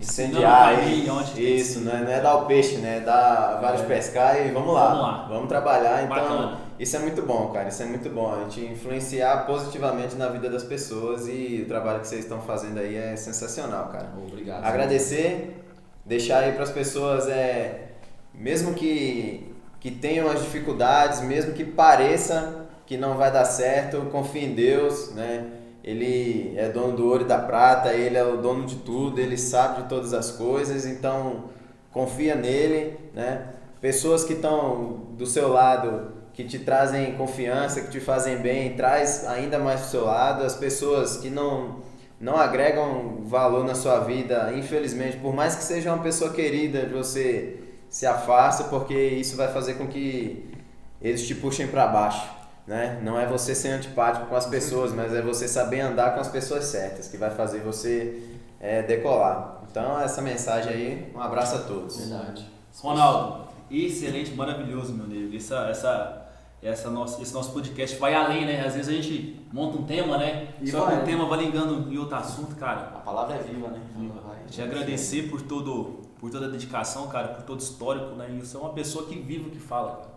incendiar. 0.00 0.68
Aí, 0.68 1.06
isso, 1.36 1.80
não 1.80 1.92
é, 1.92 2.00
não 2.00 2.10
é 2.10 2.20
dar 2.20 2.36
o 2.36 2.46
peixe, 2.46 2.76
né? 2.76 2.98
É 2.98 3.00
dar 3.00 3.60
vários 3.60 3.82
é. 3.82 3.86
pescar 3.86 4.44
e 4.44 4.50
vamos 4.50 4.72
lá, 4.72 4.88
vamos 4.88 5.02
lá. 5.02 5.26
Vamos 5.28 5.48
trabalhar. 5.48 6.04
Então, 6.04 6.16
Bacana. 6.16 6.58
Isso 6.82 6.96
é 6.96 6.98
muito 6.98 7.22
bom, 7.22 7.52
cara. 7.52 7.68
Isso 7.68 7.80
é 7.80 7.86
muito 7.86 8.10
bom. 8.10 8.34
A 8.34 8.40
gente 8.40 8.60
influenciar 8.72 9.46
positivamente 9.46 10.16
na 10.16 10.28
vida 10.28 10.50
das 10.50 10.64
pessoas 10.64 11.28
e 11.28 11.62
o 11.64 11.68
trabalho 11.68 12.00
que 12.00 12.08
vocês 12.08 12.22
estão 12.22 12.40
fazendo 12.40 12.78
aí 12.78 12.96
é 12.96 13.14
sensacional, 13.14 13.88
cara. 13.88 14.12
Obrigado. 14.16 14.64
Agradecer, 14.64 15.62
deixar 16.04 16.40
aí 16.40 16.52
para 16.52 16.64
as 16.64 16.72
pessoas, 16.72 17.28
é, 17.28 17.90
mesmo 18.34 18.74
que 18.74 19.48
que 19.78 19.90
tenham 19.90 20.28
as 20.28 20.40
dificuldades, 20.40 21.22
mesmo 21.22 21.54
que 21.54 21.64
pareça 21.64 22.68
que 22.86 22.96
não 22.96 23.16
vai 23.16 23.32
dar 23.32 23.44
certo, 23.44 24.00
confie 24.12 24.44
em 24.44 24.54
Deus, 24.54 25.10
né? 25.12 25.50
Ele 25.82 26.54
é 26.56 26.68
dono 26.68 26.96
do 26.96 27.06
ouro 27.06 27.22
e 27.22 27.26
da 27.26 27.38
prata, 27.38 27.92
ele 27.92 28.16
é 28.16 28.24
o 28.24 28.36
dono 28.36 28.64
de 28.64 28.76
tudo, 28.76 29.20
ele 29.20 29.36
sabe 29.36 29.82
de 29.82 29.88
todas 29.88 30.14
as 30.14 30.30
coisas, 30.30 30.86
então 30.86 31.44
confia 31.90 32.36
nele, 32.36 32.96
né? 33.12 33.48
Pessoas 33.80 34.22
que 34.22 34.34
estão 34.34 35.08
do 35.16 35.26
seu 35.26 35.48
lado, 35.48 36.21
que 36.34 36.44
te 36.44 36.58
trazem 36.58 37.14
confiança, 37.14 37.82
que 37.82 37.90
te 37.90 38.00
fazem 38.00 38.38
bem, 38.38 38.74
traz 38.74 39.26
ainda 39.26 39.58
mais 39.58 39.80
do 39.82 39.86
seu 39.86 40.04
lado. 40.04 40.44
As 40.44 40.56
pessoas 40.56 41.18
que 41.18 41.30
não 41.30 41.82
não 42.22 42.36
agregam 42.36 43.24
valor 43.24 43.64
na 43.64 43.74
sua 43.74 43.98
vida, 43.98 44.52
infelizmente, 44.54 45.16
por 45.16 45.34
mais 45.34 45.56
que 45.56 45.64
seja 45.64 45.92
uma 45.92 46.04
pessoa 46.04 46.32
querida, 46.32 46.88
você 46.88 47.58
se 47.90 48.06
afasta 48.06 48.64
porque 48.64 48.94
isso 48.94 49.36
vai 49.36 49.52
fazer 49.52 49.74
com 49.74 49.88
que 49.88 50.48
eles 51.00 51.26
te 51.26 51.34
puxem 51.34 51.66
para 51.66 51.84
baixo. 51.88 52.30
Né? 52.64 53.00
Não 53.02 53.18
é 53.18 53.26
você 53.26 53.56
ser 53.56 53.70
antipático 53.70 54.26
com 54.26 54.36
as 54.36 54.46
pessoas, 54.46 54.92
mas 54.92 55.12
é 55.12 55.20
você 55.20 55.48
saber 55.48 55.80
andar 55.80 56.14
com 56.14 56.20
as 56.20 56.28
pessoas 56.28 56.66
certas 56.66 57.08
que 57.08 57.16
vai 57.16 57.30
fazer 57.30 57.58
você 57.58 58.22
é, 58.60 58.82
decolar. 58.82 59.60
Então, 59.68 60.00
essa 60.00 60.22
mensagem 60.22 60.72
aí, 60.72 61.12
um 61.12 61.20
abraço 61.20 61.56
a 61.56 61.58
todos. 61.58 61.96
Verdade. 61.96 62.48
Ronaldo, 62.78 63.48
excelente, 63.68 64.32
maravilhoso, 64.34 64.92
meu 64.92 65.06
amigo. 65.06 65.36
Essa, 65.36 65.68
essa, 65.68 66.21
essa 66.62 66.88
nossa, 66.88 67.20
esse 67.20 67.34
nosso 67.34 67.52
podcast 67.52 67.98
vai 67.98 68.14
além, 68.14 68.46
né? 68.46 68.64
Às 68.64 68.74
vezes 68.74 68.88
a 68.88 68.92
gente 68.92 69.44
monta 69.52 69.78
um 69.78 69.82
tema, 69.82 70.16
né? 70.16 70.54
E 70.60 70.70
Só 70.70 70.86
que 70.86 70.94
o 70.94 71.04
tema 71.04 71.26
vai 71.26 71.44
ligando 71.44 71.92
em 71.92 71.98
outro 71.98 72.16
assunto, 72.16 72.54
cara. 72.54 72.92
A 72.94 73.00
palavra 73.00 73.34
é 73.34 73.42
viva, 73.42 73.68
né? 73.68 73.80
Viva. 73.96 74.22
Te 74.48 74.62
agradecer 74.62 75.28
por 75.28 75.42
todo 75.42 76.02
por 76.22 76.30
toda 76.30 76.46
a 76.46 76.48
dedicação, 76.48 77.08
cara, 77.08 77.28
por 77.28 77.42
todo 77.42 77.58
o 77.58 77.62
histórico, 77.62 78.14
né? 78.14 78.28
E 78.30 78.38
você 78.38 78.56
é 78.56 78.60
uma 78.60 78.72
pessoa 78.72 79.08
que 79.08 79.18
vive 79.18 79.48
o 79.48 79.50
que 79.50 79.58
fala, 79.58 79.96
cara. 79.96 80.12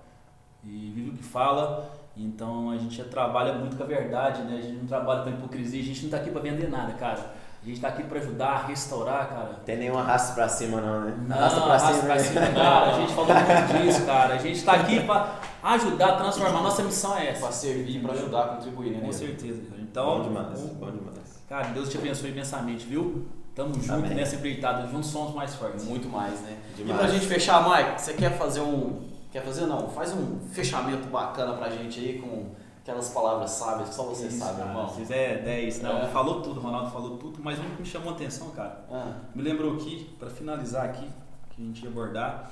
E 0.63 0.91
vive 0.93 1.09
o 1.09 1.13
que 1.13 1.23
fala, 1.23 1.91
então 2.15 2.69
a 2.69 2.77
gente 2.77 3.03
trabalha 3.05 3.53
muito 3.53 3.75
com 3.75 3.81
a 3.81 3.87
verdade, 3.87 4.43
né? 4.43 4.59
A 4.59 4.61
gente 4.61 4.77
não 4.77 4.85
trabalha 4.85 5.23
com 5.23 5.31
hipocrisia, 5.31 5.81
a 5.81 5.83
gente 5.83 6.03
não 6.03 6.11
tá 6.11 6.17
aqui 6.17 6.29
para 6.29 6.41
vender 6.41 6.69
nada, 6.69 6.93
cara. 6.93 7.33
A 7.65 7.67
gente 7.67 7.81
tá 7.81 7.87
aqui 7.87 8.03
para 8.03 8.19
ajudar 8.19 8.47
a 8.47 8.67
restaurar, 8.67 9.27
cara. 9.27 9.59
Tem 9.65 9.75
nenhum 9.77 9.97
arrasto 9.97 10.35
pra 10.35 10.47
cima 10.47 10.79
não, 10.79 11.01
né? 11.01 11.17
Não, 11.27 11.35
arrasta 11.35 11.61
pra 11.61 11.69
arrasta 11.73 11.93
cima, 11.93 12.03
pra 12.05 12.15
né? 12.15 12.21
cima, 12.21 12.41
cara. 12.47 12.85
A 12.95 12.99
gente 12.99 13.13
falou 13.13 13.33
muito 13.33 13.73
disso, 13.83 14.05
cara. 14.05 14.33
A 14.35 14.37
gente 14.37 14.63
tá 14.63 14.71
aqui 14.73 14.99
para 15.03 15.35
ajudar 15.63 16.11
transformar. 16.17 16.61
Nossa 16.61 16.83
missão 16.83 17.17
é 17.17 17.31
Pra 17.33 17.47
essa. 17.47 17.51
servir, 17.51 18.01
pra 18.01 18.13
ajudar, 18.13 18.49
contribuir, 18.49 18.91
né? 18.91 18.99
Com 19.03 19.11
certeza. 19.11 19.61
cara. 19.63 19.77
Bom 19.77 19.83
Então, 19.83 20.21
demais, 20.23 20.59
bom 20.61 20.91
demais. 20.91 21.43
cara, 21.49 21.67
Deus 21.69 21.89
te 21.89 21.97
abençoe 21.97 22.29
imensamente, 22.29 22.85
viu? 22.85 23.25
Tamo 23.55 23.73
junto 23.81 23.93
Amém. 23.93 24.13
nessa 24.13 24.35
empreitada. 24.35 24.85
Juntos 24.87 25.09
somos 25.09 25.33
mais 25.33 25.55
fortes. 25.55 25.85
Muito 25.85 26.07
mais, 26.07 26.39
né? 26.41 26.57
Demais. 26.77 26.95
E 26.95 26.99
pra 26.99 27.07
gente 27.11 27.25
fechar, 27.25 27.67
Mike, 27.67 27.99
você 27.99 28.13
quer 28.13 28.37
fazer 28.37 28.61
um. 28.61 29.01
Quer 29.31 29.41
fazer 29.43 29.65
não? 29.65 29.89
Faz 29.89 30.13
um 30.13 30.39
fechamento 30.51 31.07
bacana 31.07 31.53
pra 31.53 31.69
gente 31.69 31.99
aí 31.99 32.19
com 32.19 32.51
aquelas 32.85 33.09
palavras 33.09 33.49
sábias 33.49 33.89
que 33.89 33.95
só 33.95 34.03
você 34.03 34.27
Isso, 34.27 34.37
sabe, 34.37 34.57
cara. 34.59 34.69
irmão. 34.69 34.87
Vocês 34.87 35.09
é 35.09 35.37
10. 35.39 35.81
Não, 35.81 35.97
É. 36.03 36.07
falou 36.09 36.41
tudo, 36.43 36.59
Ronaldo 36.61 36.91
falou 36.91 37.17
tudo, 37.17 37.39
mas 37.41 37.57
um 37.57 37.63
que 37.75 37.81
me 37.81 37.85
chamou 37.87 38.09
a 38.11 38.15
atenção, 38.15 38.51
cara. 38.51 38.85
Ah, 38.91 39.13
Me 39.33 39.41
lembrou 39.41 39.73
aqui, 39.73 40.15
para 40.19 40.29
finalizar 40.29 40.85
aqui, 40.85 41.09
que 41.49 41.61
a 41.61 41.65
gente 41.65 41.83
ia 41.83 41.89
abordar, 41.89 42.51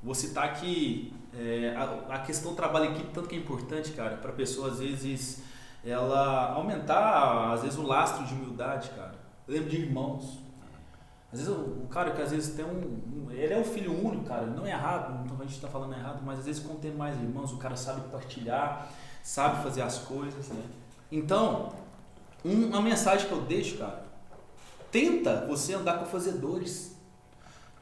vou 0.00 0.14
citar 0.14 0.54
que 0.54 1.12
é, 1.36 1.74
a, 1.76 2.14
a 2.14 2.18
questão 2.20 2.52
do 2.52 2.56
trabalho 2.56 2.92
equipe, 2.92 3.10
tanto 3.12 3.28
que 3.28 3.34
é 3.34 3.38
importante, 3.38 3.90
cara, 3.92 4.16
para 4.18 4.30
pessoa, 4.32 4.68
às 4.68 4.78
vezes, 4.78 5.42
ela 5.84 6.52
aumentar, 6.52 7.52
às 7.52 7.62
vezes, 7.62 7.76
o 7.76 7.82
lastro 7.82 8.24
de 8.24 8.34
humildade, 8.34 8.90
cara. 8.90 9.14
Eu 9.48 9.54
lembro 9.54 9.68
de 9.68 9.76
irmãos. 9.78 10.38
Às 11.32 11.40
vezes, 11.40 11.52
o, 11.52 11.60
o 11.60 11.86
cara 11.90 12.12
que 12.12 12.22
às 12.22 12.30
vezes 12.30 12.54
tem 12.54 12.64
um, 12.64 12.68
um- 13.26 13.30
Ele 13.32 13.52
é 13.54 13.58
o 13.58 13.64
filho 13.64 13.90
único, 14.06 14.24
cara, 14.26 14.46
não 14.46 14.64
é 14.64 14.70
errado, 14.70 15.26
não, 15.26 15.34
a 15.40 15.42
gente 15.42 15.54
está 15.56 15.66
falando 15.66 15.92
errado, 15.94 16.20
mas 16.24 16.38
às 16.40 16.44
vezes, 16.44 16.62
quando 16.64 16.78
tem 16.80 16.92
mais 16.92 17.16
irmãos, 17.16 17.50
o 17.52 17.56
cara 17.56 17.74
sabe 17.74 18.02
partilhar, 18.12 18.88
sabe 19.22 19.62
fazer 19.62 19.82
as 19.82 19.98
coisas, 19.98 20.48
né? 20.48 20.62
Então, 21.10 21.72
um- 22.44 22.66
uma 22.68 22.80
mensagem 22.80 23.26
que 23.26 23.32
eu 23.32 23.42
deixo, 23.42 23.78
cara, 23.78 24.04
tenta 24.90 25.46
você 25.46 25.74
andar 25.74 25.98
com 25.98 26.06
fazedores. 26.06 26.92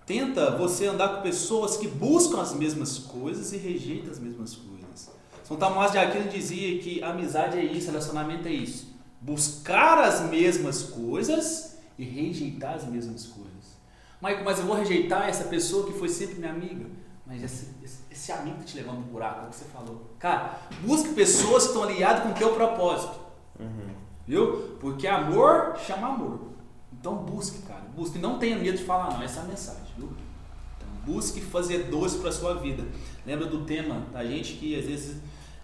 Tenta 0.06 0.56
você 0.56 0.86
andar 0.86 1.16
com 1.16 1.22
pessoas 1.22 1.76
que 1.76 1.86
buscam 1.86 2.40
as 2.40 2.52
mesmas 2.52 2.98
coisas 2.98 3.52
e 3.52 3.56
rejeitam 3.56 4.10
as 4.10 4.18
mesmas 4.18 4.56
coisas. 4.56 5.10
São 5.44 5.56
Tomás 5.56 5.92
de 5.92 5.98
Aquino 5.98 6.28
dizia 6.28 6.78
que 6.80 7.02
amizade 7.02 7.58
é 7.58 7.64
isso, 7.64 7.86
relacionamento 7.86 8.48
é 8.48 8.52
isso. 8.52 8.88
Buscar 9.20 9.98
as 9.98 10.28
mesmas 10.28 10.82
coisas 10.82 11.76
e 11.98 12.04
rejeitar 12.04 12.74
as 12.74 12.84
mesmas 12.84 13.26
coisas. 13.26 13.50
Michael, 14.20 14.44
mas 14.44 14.58
eu 14.58 14.66
vou 14.66 14.76
rejeitar 14.76 15.28
essa 15.28 15.44
pessoa 15.44 15.86
que 15.86 15.92
foi 15.98 16.08
sempre 16.08 16.36
minha 16.36 16.50
amiga. 16.52 16.86
Mas 17.26 17.42
esse, 17.42 17.68
esse, 17.84 17.99
esse 18.20 18.32
amigo 18.32 18.58
que 18.58 18.64
te 18.66 18.76
levando 18.76 19.02
pro 19.02 19.12
buraco, 19.12 19.40
é 19.40 19.46
o 19.46 19.50
que 19.50 19.56
você 19.56 19.64
falou. 19.64 20.10
Cara, 20.18 20.58
busque 20.82 21.14
pessoas 21.14 21.62
que 21.62 21.68
estão 21.70 21.84
alinhadas 21.84 22.22
com 22.22 22.28
o 22.30 22.34
teu 22.34 22.54
propósito. 22.54 23.18
Viu? 24.26 24.76
Porque 24.78 25.06
amor 25.06 25.76
chama 25.78 26.08
amor. 26.08 26.50
Então 26.92 27.16
busque, 27.16 27.62
cara. 27.62 27.80
Busque. 27.96 28.18
Não 28.18 28.38
tenha 28.38 28.58
medo 28.58 28.76
de 28.76 28.84
falar 28.84 29.14
não. 29.14 29.22
Essa 29.22 29.40
é 29.40 29.42
a 29.42 29.46
mensagem, 29.46 29.82
viu? 29.96 30.12
Então, 30.76 31.14
busque 31.14 31.40
fazer 31.40 31.84
doce 31.84 32.18
para 32.18 32.30
sua 32.30 32.54
vida. 32.54 32.84
Lembra 33.26 33.46
do 33.46 33.64
tema 33.64 34.06
da 34.12 34.22
gente 34.24 34.54
que 34.54 34.78
às 34.78 34.84
vezes 34.84 35.16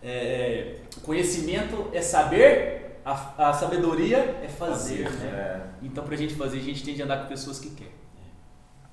é, 0.03 0.81
conhecimento 1.03 1.91
é 1.93 2.01
saber, 2.01 3.01
a, 3.05 3.51
a 3.51 3.53
sabedoria 3.53 4.19
é 4.43 4.49
fazer, 4.49 5.11
né? 5.11 5.27
É. 5.27 5.67
Então 5.83 6.05
pra 6.05 6.17
gente 6.17 6.35
fazer, 6.35 6.59
a 6.59 6.63
gente 6.63 6.83
tem 6.83 6.95
de 6.95 7.03
andar 7.03 7.23
com 7.23 7.29
pessoas 7.29 7.61
que 7.61 7.71
querem. 7.71 7.93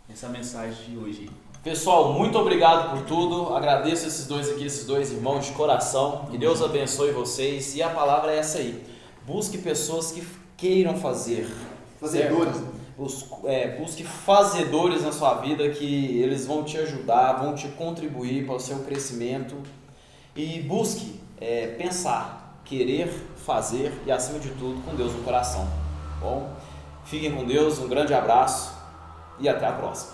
Essa 0.09 0.25
é 0.25 0.29
a 0.29 0.31
mensagem 0.33 0.91
de 0.91 0.97
hoje. 0.97 1.29
Pessoal, 1.63 2.11
muito 2.11 2.37
obrigado 2.37 2.89
por 2.89 3.05
tudo. 3.05 3.55
Agradeço 3.55 4.05
esses 4.05 4.27
dois 4.27 4.49
aqui, 4.49 4.65
esses 4.65 4.85
dois 4.85 5.13
irmãos 5.13 5.45
de 5.45 5.53
coração. 5.53 6.27
Que 6.29 6.37
Deus 6.37 6.61
abençoe 6.61 7.11
vocês. 7.11 7.73
E 7.77 7.81
a 7.81 7.89
palavra 7.89 8.33
é 8.33 8.39
essa 8.39 8.57
aí. 8.57 8.83
Busque 9.25 9.57
pessoas 9.57 10.11
que 10.11 10.27
queiram 10.57 10.97
fazer. 10.97 11.49
Fazedores. 12.01 12.61
É, 13.45 13.77
busque 13.77 14.03
fazedores 14.03 15.03
na 15.03 15.13
sua 15.13 15.35
vida 15.35 15.69
que 15.69 16.21
eles 16.21 16.45
vão 16.45 16.65
te 16.65 16.77
ajudar, 16.77 17.41
vão 17.41 17.55
te 17.55 17.69
contribuir 17.69 18.45
para 18.45 18.55
o 18.55 18.59
seu 18.59 18.79
crescimento. 18.79 19.55
E 20.35 20.59
busque 20.63 21.17
é, 21.39 21.67
pensar, 21.67 22.59
querer 22.65 23.07
fazer 23.37 23.93
e, 24.05 24.11
acima 24.11 24.37
de 24.37 24.49
tudo, 24.49 24.81
com 24.83 24.93
Deus 24.97 25.13
no 25.13 25.23
coração. 25.23 25.65
Bom, 26.19 26.51
fiquem 27.05 27.31
com 27.31 27.45
Deus, 27.45 27.79
um 27.79 27.87
grande 27.87 28.13
abraço 28.13 28.73
e 29.39 29.47
até 29.47 29.65
a 29.65 29.71
próxima. 29.71 30.12